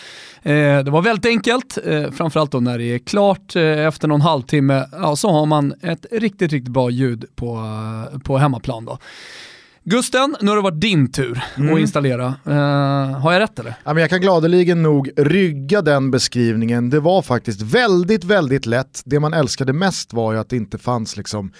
[0.43, 4.21] Eh, det var väldigt enkelt, eh, framförallt då när det är klart eh, efter någon
[4.21, 7.63] halvtimme, ja, så har man ett riktigt, riktigt bra ljud på,
[8.25, 8.85] på hemmaplan.
[8.85, 8.99] Då.
[9.87, 11.75] Gusten, nu har det varit din tur mm.
[11.75, 12.35] att installera.
[12.49, 12.55] Uh,
[13.18, 13.75] har jag rätt eller?
[13.85, 16.90] Ja, men jag kan gladeligen nog rygga den beskrivningen.
[16.90, 19.03] Det var faktiskt väldigt, väldigt lätt.
[19.05, 21.53] Det man älskade mest var ju att det inte fanns liksom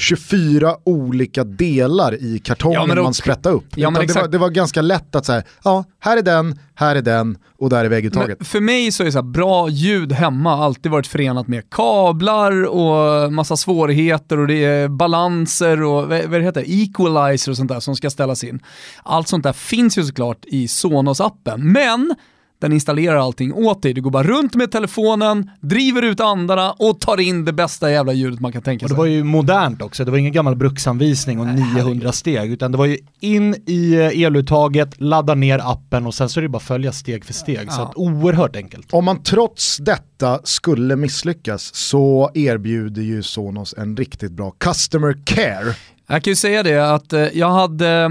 [0.00, 3.64] 24 olika delar i kartongen ja, man sprättade upp.
[3.74, 7.02] Ja, det, var, det, var, ganska lätt att säga, ja, här är den, här är
[7.02, 8.46] den och där är vägguttaget.
[8.46, 13.32] För mig så är så här, bra ljud hemma alltid varit förenat med kablar och
[13.32, 17.96] massa svårigheter och det är balanser och vad det heter, equalizer och sånt där som
[17.96, 18.60] ska ställas in.
[19.02, 22.14] Allt sånt där finns ju såklart i Sonos-appen, men
[22.60, 23.94] den installerar allting åt dig.
[23.94, 28.12] Du går bara runt med telefonen, driver ut andarna och tar in det bästa jävla
[28.12, 28.92] ljudet man kan tänka sig.
[28.92, 32.72] Och det var ju modernt också, det var ingen gammal bruksanvisning och 900 steg, utan
[32.72, 36.48] det var ju in i eh, eluttaget, ladda ner appen och sen så är det
[36.48, 37.66] bara att följa steg för steg.
[37.66, 37.72] Ja.
[37.72, 38.86] Så att oerhört enkelt.
[38.90, 45.74] Om man trots detta skulle misslyckas så erbjuder ju Sonos en riktigt bra customer care.
[46.12, 48.08] Jag kan ju säga det att eh, jag hade,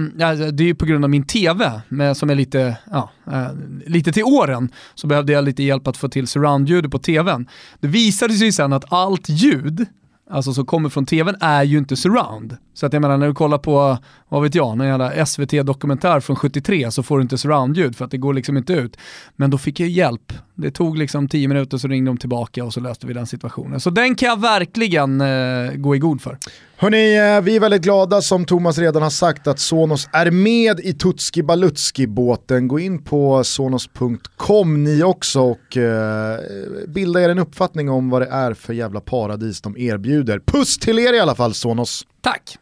[0.52, 1.82] det är ju på grund av min TV
[2.16, 3.48] som är lite, ja, eh,
[3.86, 7.48] lite till åren, så behövde jag lite hjälp att få till surroundljudet på TVn.
[7.80, 9.86] Det visade sig sen att allt ljud
[10.30, 12.58] alltså som kommer från tvn är ju inte surround.
[12.74, 13.98] Så att jag menar när du kollar på,
[14.30, 18.12] vad vet jag, någon jävla SVT-dokumentär från 73 så får du inte surround-ljud för att
[18.12, 18.98] det går liksom inte ut.
[19.36, 20.34] Men då fick jag hjälp.
[20.62, 23.80] Det tog liksom 10 minuter så ringde de tillbaka och så löste vi den situationen.
[23.80, 26.38] Så den kan jag verkligen eh, gå i god för.
[26.78, 30.80] Hörni, eh, vi är väldigt glada som Thomas redan har sagt att Sonos är med
[30.80, 32.68] i Tutski Balutski-båten.
[32.68, 36.40] Gå in på sonos.com ni också och eh,
[36.88, 40.40] bilda er en uppfattning om vad det är för jävla paradis de erbjuder.
[40.40, 42.06] Puss till er i alla fall Sonos!
[42.22, 42.58] Tack!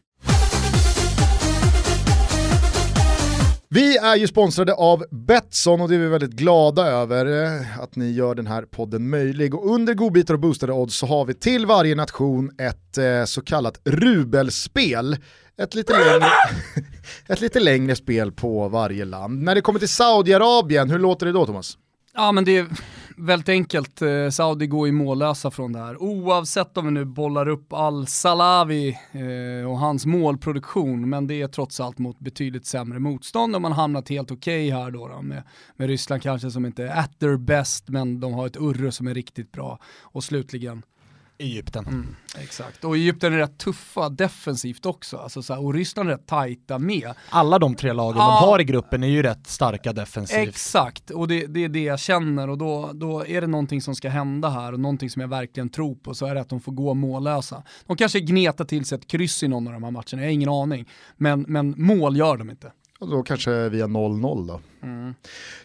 [3.70, 7.96] Vi är ju sponsrade av Betsson och det är vi väldigt glada över eh, att
[7.96, 9.56] ni gör den här podden möjlig.
[9.56, 13.42] Och under godbitar och boostade odds så har vi till varje nation ett eh, så
[13.42, 15.18] kallat rubelspel.
[15.62, 16.26] Ett lite, längre,
[17.28, 19.44] ett lite längre spel på varje land.
[19.44, 21.78] När det kommer till Saudiarabien, hur låter det då Thomas?
[22.14, 22.68] Ja men det är
[23.18, 24.02] väldigt enkelt.
[24.02, 26.02] Eh, Saudi går ju mållösa från det här.
[26.02, 31.80] Oavsett om vi nu bollar upp Al-Salawi eh, och hans målproduktion, men det är trots
[31.80, 35.44] allt mot betydligt sämre motstånd och man hamnat helt okej okay här då, då med,
[35.76, 39.08] med Ryssland kanske som inte är at their best, men de har ett Urre som
[39.08, 39.80] är riktigt bra.
[40.02, 40.84] Och slutligen
[41.40, 41.86] Egypten.
[41.86, 46.14] Mm, exakt, och Egypten är rätt tuffa defensivt också, alltså så här, och Ryssland är
[46.14, 47.14] rätt tajta med.
[47.30, 50.48] Alla de tre lagen ah, de har i gruppen är ju rätt starka defensivt.
[50.48, 53.96] Exakt, och det, det, är det jag känner och då, då är det någonting som
[53.96, 56.60] ska hända här och någonting som jag verkligen tror på så är det att de
[56.60, 57.64] får gå mållösa.
[57.86, 60.28] De kanske gnetar till sig ett kryss i någon av de här matcherna, jag har
[60.28, 60.90] ingen aning.
[61.18, 62.72] Men, men mål gör de inte.
[63.00, 64.62] Och då kanske via 0-0 då.
[64.84, 65.14] Mm.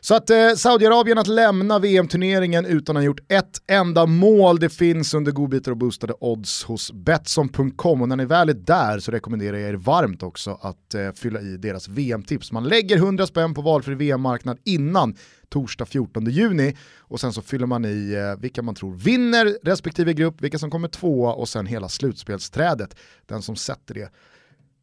[0.00, 4.68] Så att eh, Saudiarabien att lämna VM-turneringen utan att ha gjort ett enda mål, det
[4.68, 9.12] finns under godbitar och boostade odds hos Betsson.com och när ni väl är där så
[9.12, 12.52] rekommenderar jag er varmt också att eh, fylla i deras VM-tips.
[12.52, 15.16] Man lägger 100 spänn på valfri VM-marknad innan
[15.48, 20.12] torsdag 14 juni och sen så fyller man i eh, vilka man tror vinner respektive
[20.12, 22.96] grupp, vilka som kommer tvåa och sen hela slutspelsträdet.
[23.26, 24.12] Den som sätter det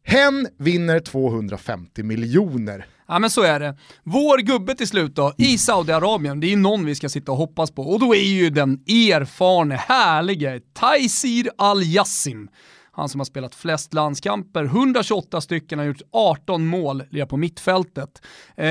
[0.03, 2.85] Hen vinner 250 miljoner.
[3.07, 3.77] Ja men så är det.
[4.03, 7.37] Vår gubbe till slut då, i Saudiarabien, det är ju någon vi ska sitta och
[7.37, 7.83] hoppas på.
[7.83, 12.47] Och då är ju den erfarne, härlige Taisir Al-Yassim.
[12.99, 18.21] Han som har spelat flest landskamper, 128 stycken, har gjort 18 mål, lirar på mittfältet.
[18.55, 18.65] Eh,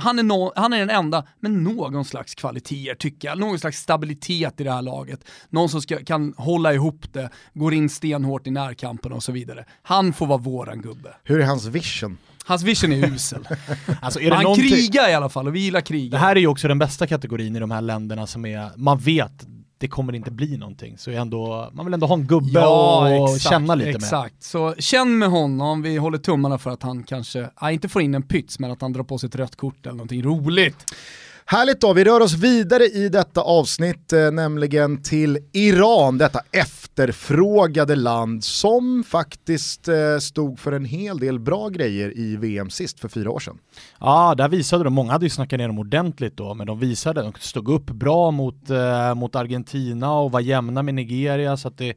[0.00, 3.78] han, är no han är den enda med någon slags kvaliteter tycker jag, någon slags
[3.78, 5.24] stabilitet i det här laget.
[5.50, 9.64] Någon som ska, kan hålla ihop det, går in stenhårt i närkampen och så vidare.
[9.82, 11.14] Han får vara våran gubbe.
[11.24, 12.18] Hur är hans vision?
[12.44, 13.48] Hans vision är usel.
[14.02, 16.10] alltså, är han krigar i alla fall och vi gillar krig.
[16.10, 18.98] Det här är ju också den bästa kategorin i de här länderna som är, man
[18.98, 19.53] vet
[19.84, 20.98] det kommer inte bli någonting.
[20.98, 24.12] Så ändå, man vill ändå ha en gubbe ja, och exakt, känna lite exakt.
[24.12, 24.26] med.
[24.26, 28.02] Exakt, så känn med honom, vi håller tummarna för att han kanske, ja, inte får
[28.02, 30.94] in en pyts, men att han drar på sig ett rött kort eller någonting roligt.
[31.46, 37.96] Härligt då, vi rör oss vidare i detta avsnitt, eh, nämligen till Iran, detta efterfrågade
[37.96, 43.08] land som faktiskt eh, stod för en hel del bra grejer i VM sist för
[43.08, 43.58] fyra år sedan.
[44.00, 47.22] Ja, där visade de, många hade ju snackat ner dem ordentligt då, men de visade,
[47.22, 51.78] de stod upp bra mot, eh, mot Argentina och var jämna med Nigeria, så att
[51.78, 51.94] det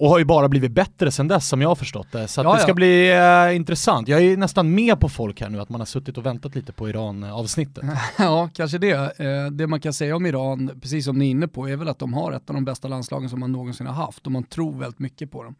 [0.00, 2.28] och har ju bara blivit bättre sen dess som jag har förstått det.
[2.28, 2.74] Så ja, det ska ja.
[2.74, 3.10] bli
[3.48, 4.08] äh, intressant.
[4.08, 6.72] Jag är nästan med på folk här nu, att man har suttit och väntat lite
[6.72, 7.84] på Iran-avsnittet.
[8.18, 9.20] ja, kanske det.
[9.20, 11.88] Eh, det man kan säga om Iran, precis som ni är inne på, är väl
[11.88, 14.44] att de har ett av de bästa landslagen som man någonsin har haft och man
[14.44, 15.54] tror väldigt mycket på dem.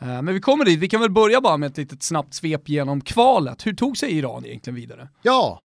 [0.00, 2.68] Eh, men vi kommer dit, vi kan väl börja bara med ett litet snabbt svep
[2.68, 3.66] genom kvalet.
[3.66, 5.08] Hur tog sig Iran egentligen vidare?
[5.22, 5.60] Ja,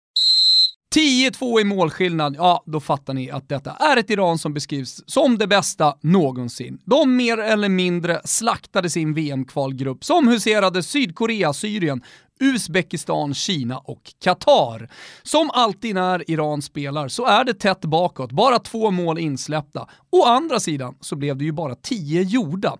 [0.95, 5.37] 10-2 i målskillnad, ja då fattar ni att detta är ett Iran som beskrivs som
[5.37, 6.79] det bästa någonsin.
[6.85, 12.03] De mer eller mindre slaktade sin VM-kvalgrupp som huserade Sydkorea, Syrien,
[12.39, 14.89] Uzbekistan, Kina och Qatar.
[15.23, 19.87] Som alltid när Iran spelar så är det tätt bakåt, bara två mål insläppta.
[20.11, 22.77] Å andra sidan så blev det ju bara tio gjorda.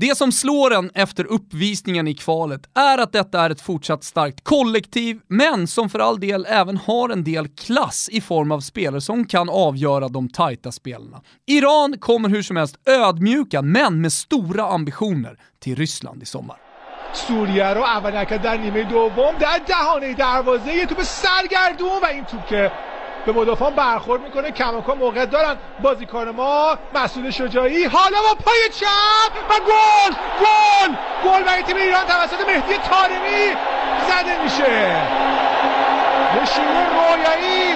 [0.00, 4.44] Det som slår en efter uppvisningen i kvalet är att detta är ett fortsatt starkt
[4.44, 9.00] kollektiv, men som för all del även har en del klass i form av spelare
[9.00, 11.22] som kan avgöra de tajta spelarna.
[11.46, 16.56] Iran kommer hur som helst ödmjuka, men med stora ambitioner, till Ryssland i sommar.
[17.12, 22.46] سوریه رو اول در نیمه دوم در دهانه دروازه یه توپ سرگردون و این توپ
[22.46, 22.72] که
[23.25, 24.51] به مدافعان برخورد می‌کنه.
[24.51, 25.57] کماکان موقع دارن.
[25.79, 27.83] بازیکن ما مسعود شجاعی.
[27.83, 33.55] حالا با پای چپ و گل گل گل برای تیم ایران توسط مهدی طارمی
[34.07, 34.95] زده میشه.
[36.41, 37.75] نشینه رویایی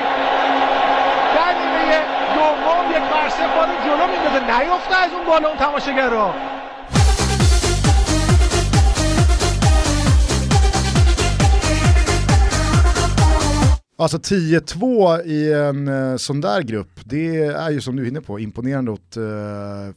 [1.35, 2.01] در نیمه
[2.35, 4.59] دوم یک برسه بال جلو میندازه.
[4.59, 6.09] نیفته از اون بالا اون تماشاگر
[13.97, 18.21] Alltså 10-2 i en uh, sån där grupp, det är ju som du är inne
[18.21, 19.23] på imponerande åt uh,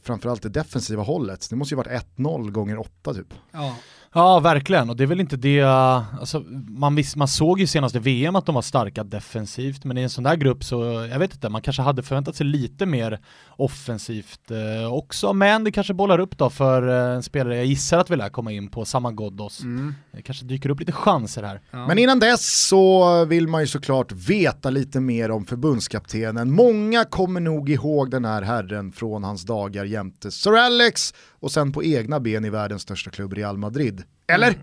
[0.03, 1.49] framförallt det defensiva hållet.
[1.49, 3.33] Det måste ju varit 1-0 gånger 8 typ.
[3.51, 3.75] Ja.
[4.19, 4.89] Ja, verkligen.
[4.89, 8.35] Och det är väl inte det, alltså, man, vis, man såg ju senast i VM
[8.35, 11.49] att de var starka defensivt, men i en sån där grupp så, jag vet inte,
[11.49, 16.37] man kanske hade förväntat sig lite mer offensivt eh, också, men det kanske bollar upp
[16.37, 19.61] då för eh, en spelare jag gissar att vi lär komma in på, samma Ghoddos.
[19.61, 19.95] Mm.
[20.11, 21.61] Det kanske dyker upp lite chanser här.
[21.71, 21.87] Ja.
[21.87, 26.51] Men innan dess så vill man ju såklart veta lite mer om förbundskaptenen.
[26.51, 31.71] Många kommer nog ihåg den här herren från hans dagar jämte Sir Alex och sen
[31.71, 34.03] på egna ben i världens största klubb Real Madrid.
[34.29, 34.47] Eller?
[34.47, 34.59] Mm.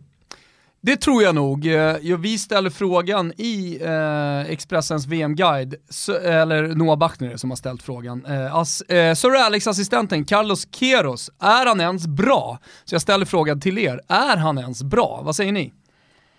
[0.80, 1.66] Det tror jag nog.
[1.66, 5.74] Eh, vi ställer frågan i eh, Expressens VM-guide,
[6.24, 8.26] eller Noah Bachner som har ställt frågan.
[8.26, 12.58] Eh, as, eh, Sir Alex-assistenten Carlos Queiroz, är han ens bra?
[12.84, 15.20] Så jag ställer frågan till er, är han ens bra?
[15.24, 15.72] Vad säger ni?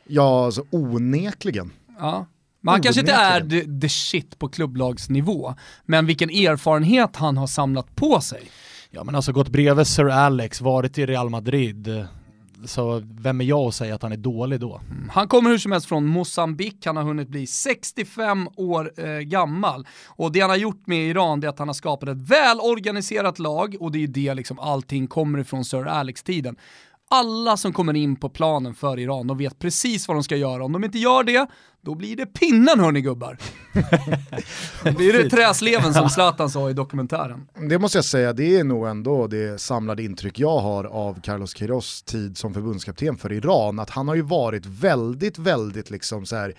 [0.07, 1.71] Ja, alltså onekligen.
[1.99, 2.25] Ja.
[2.61, 7.47] Men han kanske inte är the, the shit på klubblagsnivå, men vilken erfarenhet han har
[7.47, 8.41] samlat på sig.
[8.89, 12.07] Ja men alltså gått bredvid Sir Alex, varit i Real Madrid,
[12.65, 14.81] så vem är jag att säga att han är dålig då?
[14.89, 15.09] Mm.
[15.09, 19.87] Han kommer hur som helst från Mosambik, han har hunnit bli 65 år eh, gammal.
[20.07, 23.75] Och det han har gjort med Iran är att han har skapat ett välorganiserat lag
[23.79, 26.55] och det är ju det liksom allting kommer ifrån Sir Alex-tiden
[27.09, 30.65] alla som kommer in på planen för Iran, de vet precis vad de ska göra.
[30.65, 31.47] Om de inte gör det,
[31.81, 33.37] då blir det pinnen hörni gubbar.
[34.83, 37.47] det blir det träsleven som Zlatan sa i dokumentären.
[37.69, 41.53] Det måste jag säga, det är nog ändå det samlade intryck jag har av Carlos
[41.53, 46.35] Queiroz tid som förbundskapten för Iran, att han har ju varit väldigt, väldigt liksom så
[46.35, 46.53] här,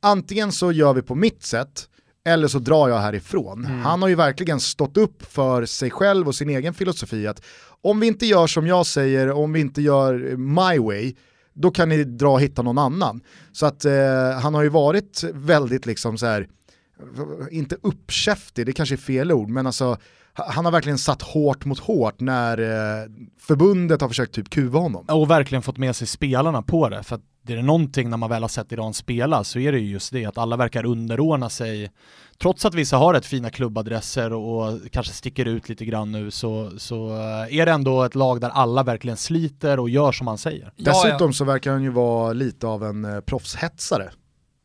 [0.00, 1.88] antingen så gör vi på mitt sätt,
[2.24, 3.64] eller så drar jag härifrån.
[3.64, 3.80] Mm.
[3.80, 7.42] Han har ju verkligen stått upp för sig själv och sin egen filosofi att
[7.82, 11.14] om vi inte gör som jag säger, om vi inte gör my way,
[11.52, 13.20] då kan ni dra och hitta någon annan.
[13.52, 16.48] Så att eh, han har ju varit väldigt liksom så här,
[17.50, 19.98] inte uppkäftig, det kanske är fel ord, men alltså
[20.32, 23.08] han har verkligen satt hårt mot hårt när eh,
[23.40, 25.04] förbundet har försökt typ kuva honom.
[25.08, 28.30] Och verkligen fått med sig spelarna på det, för att det är någonting när man
[28.30, 31.50] väl har sett Iran spela så är det ju just det att alla verkar underordna
[31.50, 31.90] sig
[32.38, 36.70] trots att vissa har rätt fina klubbadresser och, kanske sticker ut lite grann nu så,
[36.78, 40.38] så eh, är det ändå ett lag där alla verkligen sliter och gör som man
[40.38, 40.72] säger.
[40.76, 44.10] Dessutom så verkar han ju vara lite av en eh, proffshetsare.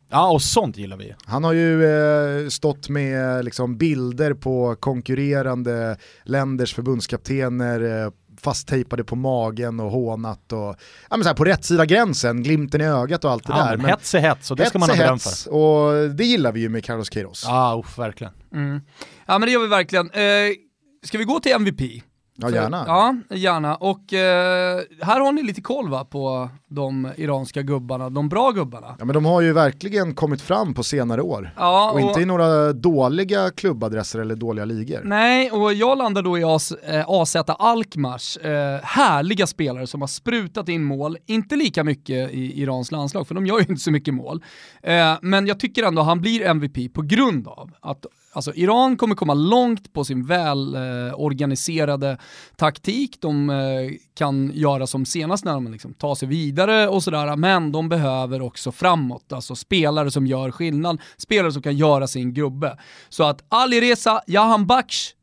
[0.10, 1.16] Ja, och sånt gillar vi.
[1.26, 9.16] Han har ju eh, stått med liksom, bilder på konkurrerande länders förbundskaptener eh, fasttejpade på
[9.16, 10.76] magen och hånat och
[11.10, 13.66] ja, men så här, på rätt sida gränsen, glimten i ögat och allt det ja,
[13.66, 13.78] där.
[13.78, 15.54] Men hets är hets och det ska man ha beröm för.
[15.54, 17.44] Och det gillar vi ju med Carlos Queiroz.
[17.48, 18.34] Ja, uff, verkligen.
[18.54, 18.82] Mm.
[19.26, 20.10] Ja men det gör vi verkligen.
[20.10, 20.22] Eh,
[21.04, 22.04] ska vi gå till MVP?
[22.38, 22.84] Ja, gärna.
[22.88, 23.76] Ja, gärna.
[23.76, 28.96] Och eh, här har ni lite koll va, på de iranska gubbarna, de bra gubbarna.
[29.00, 31.54] Ja men de har ju verkligen kommit fram på senare år.
[31.58, 35.02] Ja, och, och inte i några dåliga klubbadresser eller dåliga ligor.
[35.04, 36.44] Nej, och jag landar då i
[37.08, 42.62] AZ eh, Alkmaars, eh, härliga spelare som har sprutat in mål, inte lika mycket i
[42.62, 44.44] Irans landslag, för de gör ju inte så mycket mål.
[44.84, 49.16] Eh, men jag tycker ändå han blir MVP på grund av att Alltså Iran kommer
[49.16, 52.18] komma långt på sin välorganiserade eh,
[52.56, 53.56] taktik, de eh,
[54.14, 58.42] kan göra som senast när de liksom tar sig vidare och sådär, men de behöver
[58.42, 62.78] också framåt, alltså spelare som gör skillnad, spelare som kan göra sin gubbe.
[63.10, 65.15] Så att Alireza Jahanbakhsh Jahan Baksh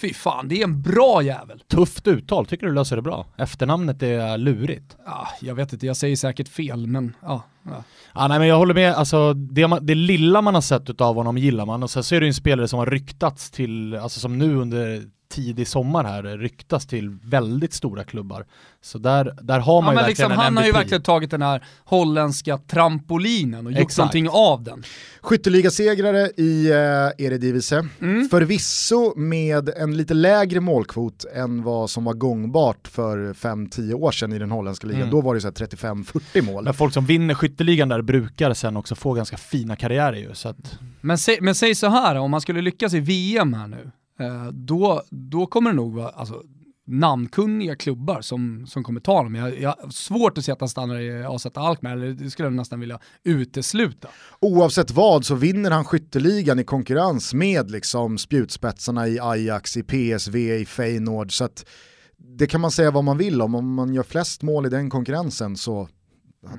[0.00, 1.60] Fy fan, det är en bra jävel.
[1.68, 3.26] Tufft uttal, tycker du löser det bra?
[3.36, 4.96] Efternamnet är lurigt.
[5.06, 7.42] Ja, jag vet inte, jag säger säkert fel, men ja.
[7.62, 7.84] ja.
[8.14, 11.38] ja nej, men jag håller med, alltså det, det lilla man har sett av honom
[11.38, 14.38] gillar man och sen så är det en spelare som har ryktats till, alltså som
[14.38, 18.46] nu under tidig sommar här ryktas till väldigt stora klubbar.
[18.82, 20.60] Så där, där har man ja, ju verkligen liksom, en Han MVP.
[20.60, 23.98] har ju verkligen tagit den här holländska trampolinen och gjort Exakt.
[23.98, 24.82] någonting av den.
[25.20, 28.28] Skytteligasegrare i eh, Eredivisie, mm.
[28.28, 34.32] förvisso med en lite lägre målkvot än vad som var gångbart för 5-10 år sedan
[34.32, 35.02] i den holländska ligan.
[35.02, 35.14] Mm.
[35.14, 36.64] Då var det 35-40 mål.
[36.64, 40.34] Men folk som vinner skytteligan där brukar sen också få ganska fina karriärer ju.
[40.34, 40.78] Så att...
[41.00, 43.90] men, säg, men säg så här, om man skulle lyckas i VM här nu,
[44.20, 46.42] Eh, då, då kommer det nog vara, alltså,
[46.90, 49.34] namnkunniga klubbar som, som kommer ta honom.
[49.34, 52.46] Jag, jag har svårt att se att han stannar i AZ Alkmaar, eller det skulle
[52.46, 54.08] jag nästan vilja utesluta.
[54.40, 60.56] Oavsett vad så vinner han skytteligan i konkurrens med liksom spjutspetsarna i Ajax, i PSV,
[60.56, 61.32] i Feyenoord.
[61.32, 61.66] Så att
[62.16, 64.90] det kan man säga vad man vill om, om man gör flest mål i den
[64.90, 65.88] konkurrensen så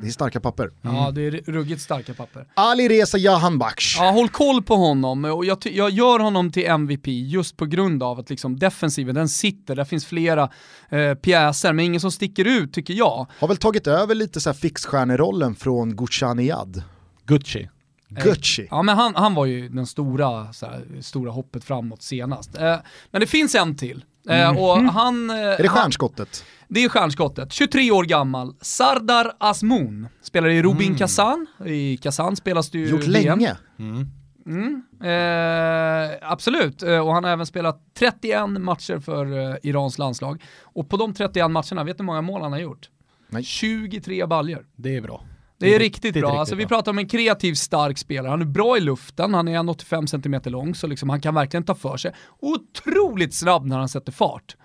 [0.01, 0.71] det är starka papper.
[0.83, 0.95] Mm.
[0.95, 2.45] Ja, det är ruggigt starka papper.
[2.53, 3.97] Ali Reza Jahanbakhsh.
[3.99, 8.03] Ja, håll koll på honom och jag, jag gör honom till MVP just på grund
[8.03, 10.49] av att liksom defensiven, den sitter, där finns flera
[10.89, 13.27] eh, pjäser, men ingen som sticker ut tycker jag.
[13.39, 16.83] Har väl tagit över lite så här fixstjärnerollen från Guccianiad.
[17.25, 17.69] Gucci.
[18.09, 18.67] Gucci.
[18.71, 22.57] Ja men han, han var ju den stora, här, stora hoppet framåt senast.
[22.57, 22.75] Eh,
[23.11, 24.03] men det finns en till.
[24.29, 24.57] Eh, mm.
[24.57, 26.45] och han, eh, är det stjärnskottet?
[26.47, 27.53] Han, det är stjärnskottet.
[27.53, 30.07] 23 år gammal, Sardar Asmoun.
[30.21, 30.97] Spelar i Rubin mm.
[30.97, 31.47] Kazan.
[31.65, 33.11] I Kazan spelas det ju Gjort VM.
[33.11, 33.57] länge.
[33.79, 34.07] Mm.
[34.45, 40.43] Mm, eh, absolut, eh, och han har även spelat 31 matcher för eh, Irans landslag.
[40.61, 42.89] Och på de 31 matcherna, vet du hur många mål han har gjort?
[43.29, 43.43] Nej.
[43.43, 44.65] 23 baljer.
[44.75, 45.23] Det är bra.
[45.65, 46.21] Det är, är riktigt bra.
[46.21, 48.29] Riktigt alltså, vi pratar om en kreativ, stark spelare.
[48.29, 51.63] Han är bra i luften, han är 1,85 cm lång, så liksom, han kan verkligen
[51.63, 52.13] ta för sig.
[52.39, 54.55] Otroligt snabb när han sätter fart.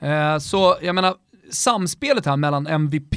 [0.00, 1.14] Eh, så jag menar,
[1.50, 3.16] samspelet här mellan MVP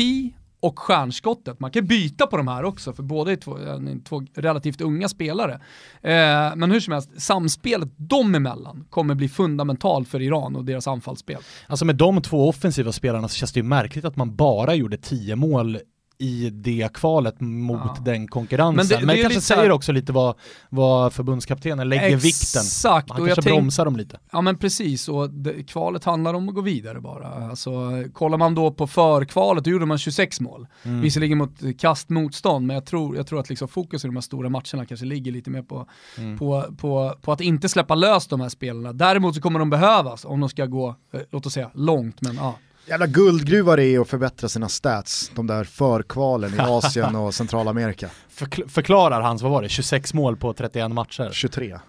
[0.59, 1.59] och stjärnskottet.
[1.59, 3.57] Man kan byta på de här också, för båda är två,
[4.05, 5.53] två relativt unga spelare.
[6.01, 10.87] Eh, men hur som helst, samspelet dem emellan kommer bli fundamentalt för Iran och deras
[10.87, 11.37] anfallsspel.
[11.67, 14.97] Alltså med de två offensiva spelarna så känns det ju märkligt att man bara gjorde
[14.97, 15.77] tio mål
[16.17, 18.01] i det kvalet mot ja.
[18.05, 18.75] den konkurrensen.
[18.75, 19.71] Men det, Men det kanske säger här...
[19.71, 20.35] också lite vad,
[20.69, 22.25] vad förbundskaptenen lägger Exakt.
[22.25, 22.61] vikten.
[22.61, 23.09] Exakt.
[23.09, 23.55] Han kanske tänk...
[23.55, 24.19] bromsar dem lite.
[24.31, 27.49] Ja men precis, och det, kvalet handlar om att gå vidare bara.
[27.49, 27.71] Alltså,
[28.13, 30.67] kollar man då på förkvalet, då gjorde man 26 mål.
[30.83, 31.01] Mm.
[31.01, 34.49] Visserligen mot kastmotstånd, men jag tror, jag tror att liksom fokus i de här stora
[34.49, 36.37] matcherna kanske ligger lite mer på, mm.
[36.37, 38.93] på, på, på att inte släppa lös de här spelarna.
[38.93, 42.35] Däremot så kommer de behövas om de ska gå, eh, låt oss säga, långt, men
[42.35, 42.55] ja.
[42.87, 48.09] Jävla guldgruva det är att förbättra sina stats, de där förkvalen i Asien och Centralamerika.
[48.29, 51.29] Förkl förklarar hans, vad var det, 26 mål på 31 matcher?
[51.33, 51.79] 23.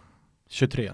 [0.51, 0.93] 23.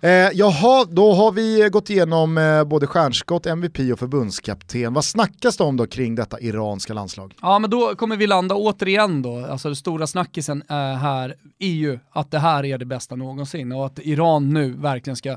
[0.00, 4.94] Eh, jaha, då har vi gått igenom eh, både stjärnskott, MVP och förbundskapten.
[4.94, 7.34] Vad snackas det om då kring detta iranska landslag?
[7.42, 11.68] Ja men då kommer vi landa återigen då, alltså det stora snackisen eh, här är
[11.68, 15.36] ju att det här är det bästa någonsin och att Iran nu verkligen ska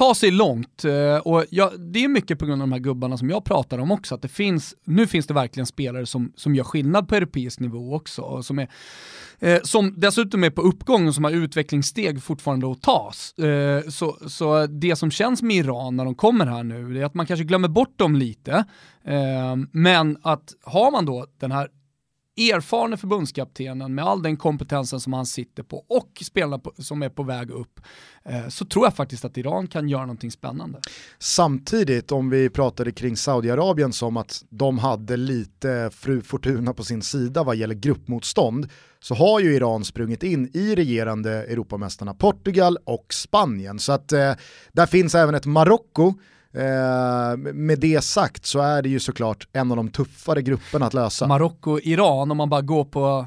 [0.00, 0.84] ta sig långt.
[0.84, 3.78] Eh, och jag, det är mycket på grund av de här gubbarna som jag pratar
[3.78, 7.14] om också, att det finns, nu finns det verkligen spelare som, som gör skillnad på
[7.14, 8.68] europeisk nivå också, och som är
[9.38, 13.38] eh, som dessutom är på uppgång och som har utvecklingssteg fortfarande att tas.
[13.38, 17.14] Eh, så, så det som känns med Iran när de kommer här nu, är att
[17.14, 18.64] man kanske glömmer bort dem lite,
[19.04, 21.68] eh, men att har man då den här
[22.40, 27.08] erfarne förbundskaptenen med all den kompetensen som han sitter på och spelarna på, som är
[27.08, 27.80] på väg upp
[28.24, 30.80] eh, så tror jag faktiskt att Iran kan göra någonting spännande.
[31.18, 37.02] Samtidigt, om vi pratade kring Saudiarabien som att de hade lite fru Fortuna på sin
[37.02, 38.68] sida vad gäller gruppmotstånd,
[39.00, 43.78] så har ju Iran sprungit in i regerande Europamästarna Portugal och Spanien.
[43.78, 44.32] Så att eh,
[44.72, 46.14] där finns även ett Marocko
[46.54, 50.94] Eh, med det sagt så är det ju såklart en av de tuffare grupperna att
[50.94, 51.26] lösa.
[51.26, 53.26] Marocko-Iran, om man bara går på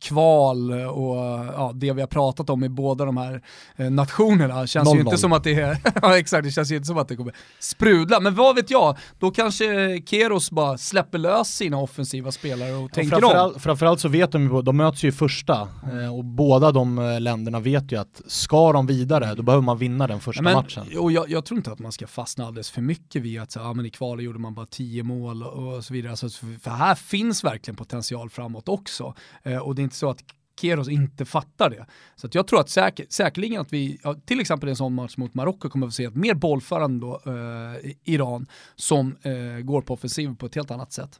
[0.00, 1.16] kval och
[1.54, 3.42] ja, det vi har pratat om i båda de här
[3.76, 4.98] eh, nationerna känns 0 -0.
[4.98, 7.16] ju inte som att det är, ja exakt, det känns ju inte som att det
[7.16, 8.20] kommer sprudla.
[8.20, 13.16] Men vad vet jag, då kanske Keros bara släpper lös sina offensiva spelare och tänker
[13.16, 13.60] och framförallt, om.
[13.60, 17.20] Framförallt så vet de ju, de möts ju i första eh, och båda de eh,
[17.20, 20.86] länderna vet ju att ska de vidare, då behöver man vinna den första men, matchen.
[20.98, 23.58] Och jag, jag, tror inte att man ska fastna alldeles för mycket vid att så,
[23.58, 26.10] ja, men i kvalet gjorde man bara tio mål och, så vidare.
[26.10, 26.28] Alltså,
[26.60, 29.14] för här finns verkligen potential framåt också.
[29.62, 30.18] Och det inte så att
[30.60, 31.86] Keros inte fattar det.
[32.16, 35.16] Så jag tror att säker, säkerligen att vi, ja, till exempel i en sån match
[35.16, 38.46] mot Marocko kommer att få se ett mer bollförande då, eh, Iran
[38.76, 41.16] som eh, går på offensiv på ett helt annat sätt.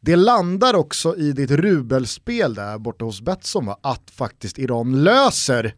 [0.00, 3.78] Det landar också i ditt rubelspel där borta hos Betsson va?
[3.80, 5.74] att faktiskt Iran löser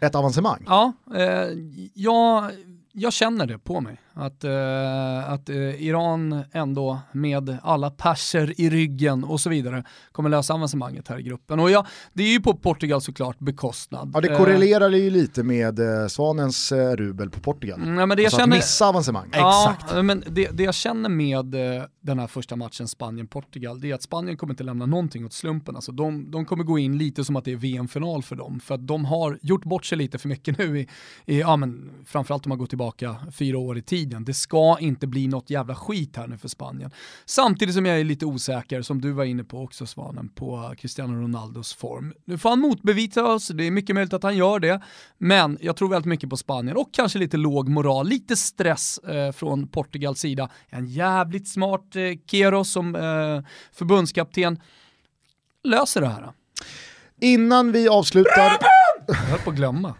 [0.00, 0.64] ett avancemang.
[0.66, 1.48] Ja, eh,
[1.94, 2.50] jag,
[2.92, 4.00] jag känner det på mig.
[4.18, 10.30] Att, eh, att eh, Iran ändå med alla perser i ryggen och så vidare kommer
[10.30, 11.60] lösa avancemanget här i gruppen.
[11.60, 14.10] Och ja, det är ju på Portugal såklart bekostnad.
[14.14, 17.82] Ja, det korrelerar ju lite med eh, Svanens eh, rubel på Portugal.
[17.82, 19.28] Mm, ja, men det alltså jag känner, att missa avancemang.
[19.32, 20.04] Ja, Exakt.
[20.04, 24.02] men det, det jag känner med eh, den här första matchen Spanien-Portugal, det är att
[24.02, 25.76] Spanien kommer inte lämna någonting åt slumpen.
[25.76, 28.74] Alltså de, de kommer gå in lite som att det är VM-final för dem, för
[28.74, 30.88] att de har gjort bort sig lite för mycket nu i,
[31.26, 34.24] i ja men framförallt om man går tillbaka fyra år i tid tiden.
[34.24, 36.90] Det ska inte bli något jävla skit här nu för Spanien.
[37.24, 41.22] Samtidigt som jag är lite osäker, som du var inne på också Svanen, på Cristiano
[41.22, 42.14] Ronaldos form.
[42.24, 44.80] Nu får han motbevisa oss, det är mycket möjligt att han gör det,
[45.18, 49.32] men jag tror väldigt mycket på Spanien och kanske lite låg moral, lite stress eh,
[49.32, 50.48] från Portugals sida.
[50.68, 54.60] En jävligt smart eh, Keros som eh, förbundskapten
[55.64, 56.32] löser det här.
[57.20, 58.58] Innan vi avslutar...
[59.06, 59.94] Jag höll på att glömma.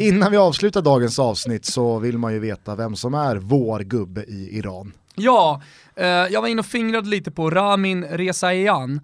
[0.00, 4.24] Innan vi avslutar dagens avsnitt så vill man ju veta vem som är vår gubbe
[4.24, 4.92] i Iran.
[5.14, 5.62] Ja,
[5.96, 9.00] eh, jag var inne och fingrade lite på Ramin Rezaian.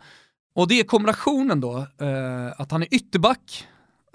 [0.54, 3.68] Och det är kombinationen då, eh, att han är ytterback,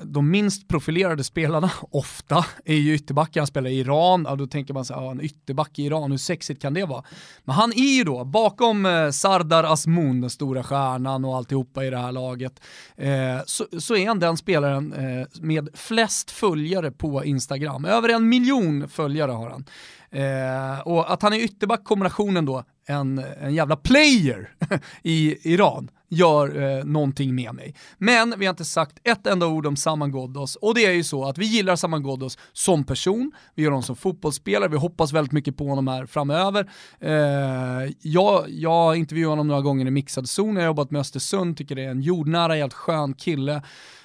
[0.03, 3.41] de minst profilerade spelarna, ofta, är ju ytterbackar.
[3.41, 6.17] Han spelar i Iran, ja, då tänker man sig, ja, en ytterback i Iran, hur
[6.17, 7.03] sexigt kan det vara?
[7.43, 11.89] Men han är ju då, bakom eh, Sardar Asmoun, den stora stjärnan och alltihopa i
[11.89, 12.59] det här laget,
[12.97, 13.09] eh,
[13.45, 17.85] så, så, är han den spelaren eh, med flest följare på Instagram.
[17.85, 19.65] Över en miljon följare har han.
[20.11, 24.49] Eh, och att han är ytterback, kombinationen då, en, en jävla player
[25.03, 27.75] i Iran gör eh, någonting med mig.
[27.97, 31.03] Men vi har inte sagt ett enda ord om Saman Ghoddos och det är ju
[31.03, 35.13] så att vi gillar Saman Ghoddos som person, vi gör honom som fotbollsspelare, vi hoppas
[35.13, 36.69] väldigt mycket på honom här framöver.
[36.99, 41.57] Eh, jag, jag intervjuade honom några gånger i mixad zon, jag har jobbat med Östersund,
[41.57, 43.61] tycker det är en jordnära, helt skön kille.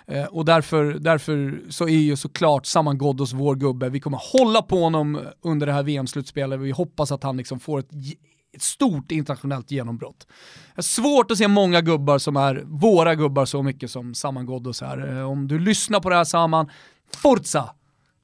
[0.07, 3.89] Eh, och därför, därför så är ju såklart Saman Ghoddos vår gubbe.
[3.89, 7.79] Vi kommer hålla på honom under det här VM-slutspelet, vi hoppas att han liksom får
[7.79, 7.91] ett
[8.55, 10.27] ett stort internationellt genombrott.
[10.75, 14.47] Det är svårt att se många gubbar som är våra gubbar så mycket som Saman
[14.47, 15.19] Ghoddos är.
[15.19, 16.71] Eh, om du lyssnar på det här Saman,
[17.17, 17.71] Forza!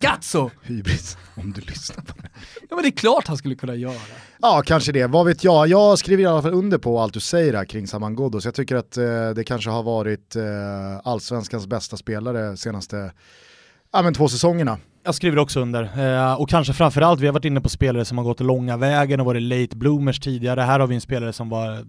[0.02, 0.50] Gazzo!
[0.62, 2.28] Hybris, om du lyssnar på det.
[2.70, 4.00] Ja men det är klart han skulle kunna göra.
[4.38, 5.06] Ja, kanske det.
[5.06, 5.68] Vad vet jag?
[5.68, 8.44] Jag skriver i alla fall under på allt du säger här kring Saman Ghoddos.
[8.44, 10.42] Jag tycker att eh, det kanske har varit eh,
[11.04, 13.12] allsvenskans bästa spelare senaste
[13.92, 14.78] ja, men två säsongerna.
[15.10, 15.82] Jag skriver också under.
[15.82, 19.20] Eh, och kanske framförallt, vi har varit inne på spelare som har gått långa vägen
[19.20, 20.60] och varit late bloomers tidigare.
[20.60, 21.84] Här har vi en spelare som var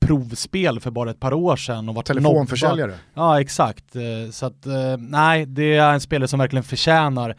[0.00, 2.94] provspel för bara ett par år sedan och var Telefonförsäljare.
[3.14, 3.96] Ja, exakt.
[3.96, 7.36] Eh, så att, eh, nej, det är en spelare som verkligen förtjänar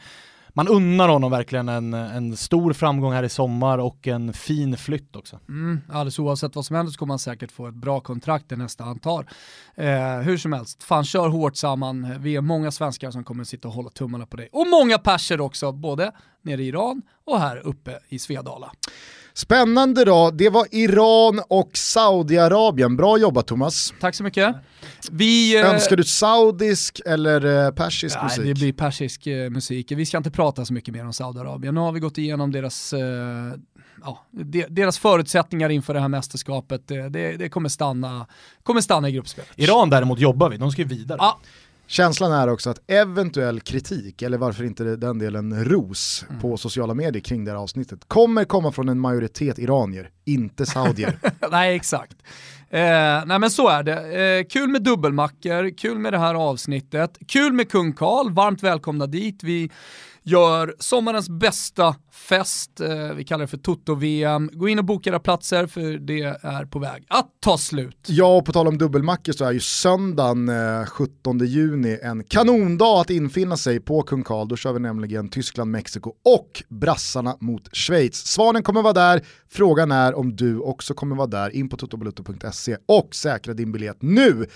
[0.57, 5.15] man unnar honom verkligen en, en stor framgång här i sommar och en fin flytt
[5.15, 5.39] också.
[5.49, 8.55] Mm, alldeles oavsett vad som händer så kommer han säkert få ett bra kontrakt i
[8.55, 9.27] nästa han tar.
[9.75, 12.15] Eh, hur som helst, fan kör hårt samman.
[12.19, 14.49] Vi är många svenskar som kommer sitta och hålla tummarna på dig.
[14.51, 18.71] Och många perser också, både nere i Iran och här uppe i Svedala.
[19.37, 22.97] Spännande då, det var Iran och Saudiarabien.
[22.97, 23.93] Bra jobbat Thomas.
[23.99, 24.55] Tack så mycket.
[25.11, 28.45] Vi, eh, Önskar du saudisk eller eh, persisk nej, musik?
[28.45, 29.91] Det blir persisk eh, musik.
[29.91, 31.75] Vi ska inte prata så mycket mer om Saudiarabien.
[31.75, 32.93] Nu har vi gått igenom deras,
[34.03, 34.25] ja,
[34.69, 36.87] deras förutsättningar inför det här mästerskapet.
[36.87, 38.27] Det, det, det kommer, stanna,
[38.63, 39.51] kommer stanna i gruppspelet.
[39.55, 41.17] Iran däremot jobbar vi, de ska ju vidare.
[41.21, 41.39] Ja.
[41.87, 46.41] Känslan är också att eventuell kritik, eller varför inte den delen ros, mm.
[46.41, 51.19] på sociala medier kring det här avsnittet kommer komma från en majoritet iranier, inte saudier.
[51.51, 52.15] nej, exakt.
[52.69, 54.37] Eh, nej men så är det.
[54.37, 59.07] Eh, kul med dubbelmackor, kul med det här avsnittet, kul med kung Karl, varmt välkomna
[59.07, 59.43] dit.
[59.43, 59.69] Vi
[60.27, 64.49] gör sommarens bästa fest, eh, vi kallar det för Toto-VM.
[64.53, 68.07] Gå in och boka era platser för det är på väg att ta slut.
[68.07, 73.01] Ja, och på tal om dubbelmackor så är ju söndagen eh, 17 juni en kanondag
[73.01, 74.47] att infinna sig på Kung Karl.
[74.47, 78.15] Då kör vi nämligen Tyskland, Mexiko och brassarna mot Schweiz.
[78.25, 81.55] Svanen kommer vara där, frågan är om du också kommer vara där.
[81.55, 81.77] In på
[82.56, 84.46] totobalutto.se och säkra din biljett nu.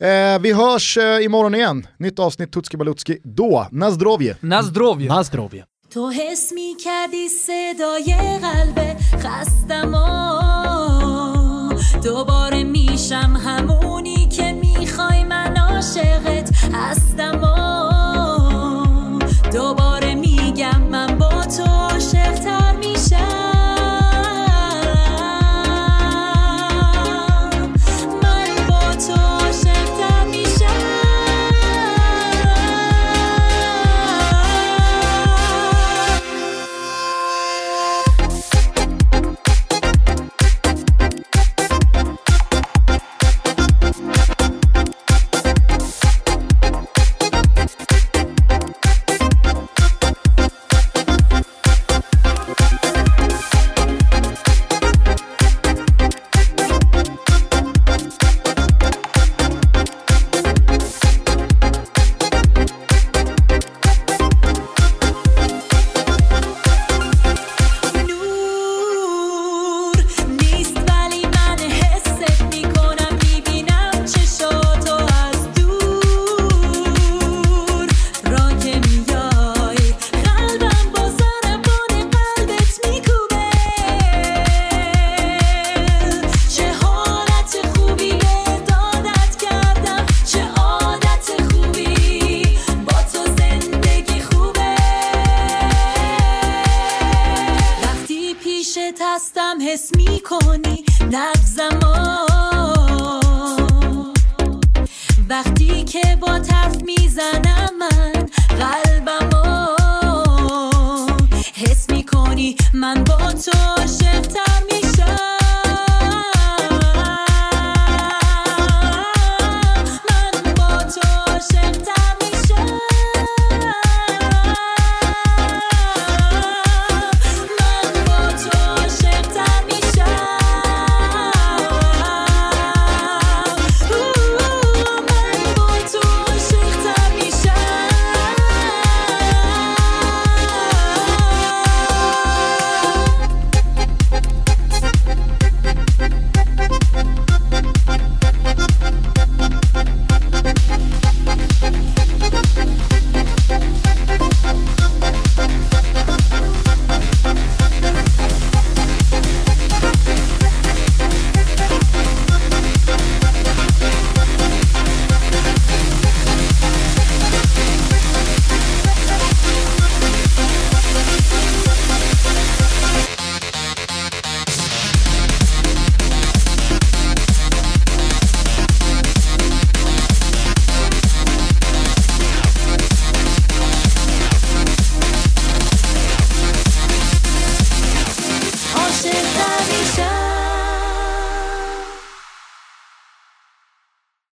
[0.00, 3.18] Eh, vi hörs eh, imorgon igen, nytt avsnitt Tutski Balutski.
[3.24, 4.36] Då, Nazdrovje!
[4.40, 5.08] Nazdrovje!
[5.08, 5.64] Nazdrovje!
[5.90, 10.06] تو حس می کردی صدای قلب خستم و
[12.04, 17.56] دوباره میشم همونی که میخوای من عاشقت هستم و
[19.52, 22.59] دوباره میگم من با تو عاشقتر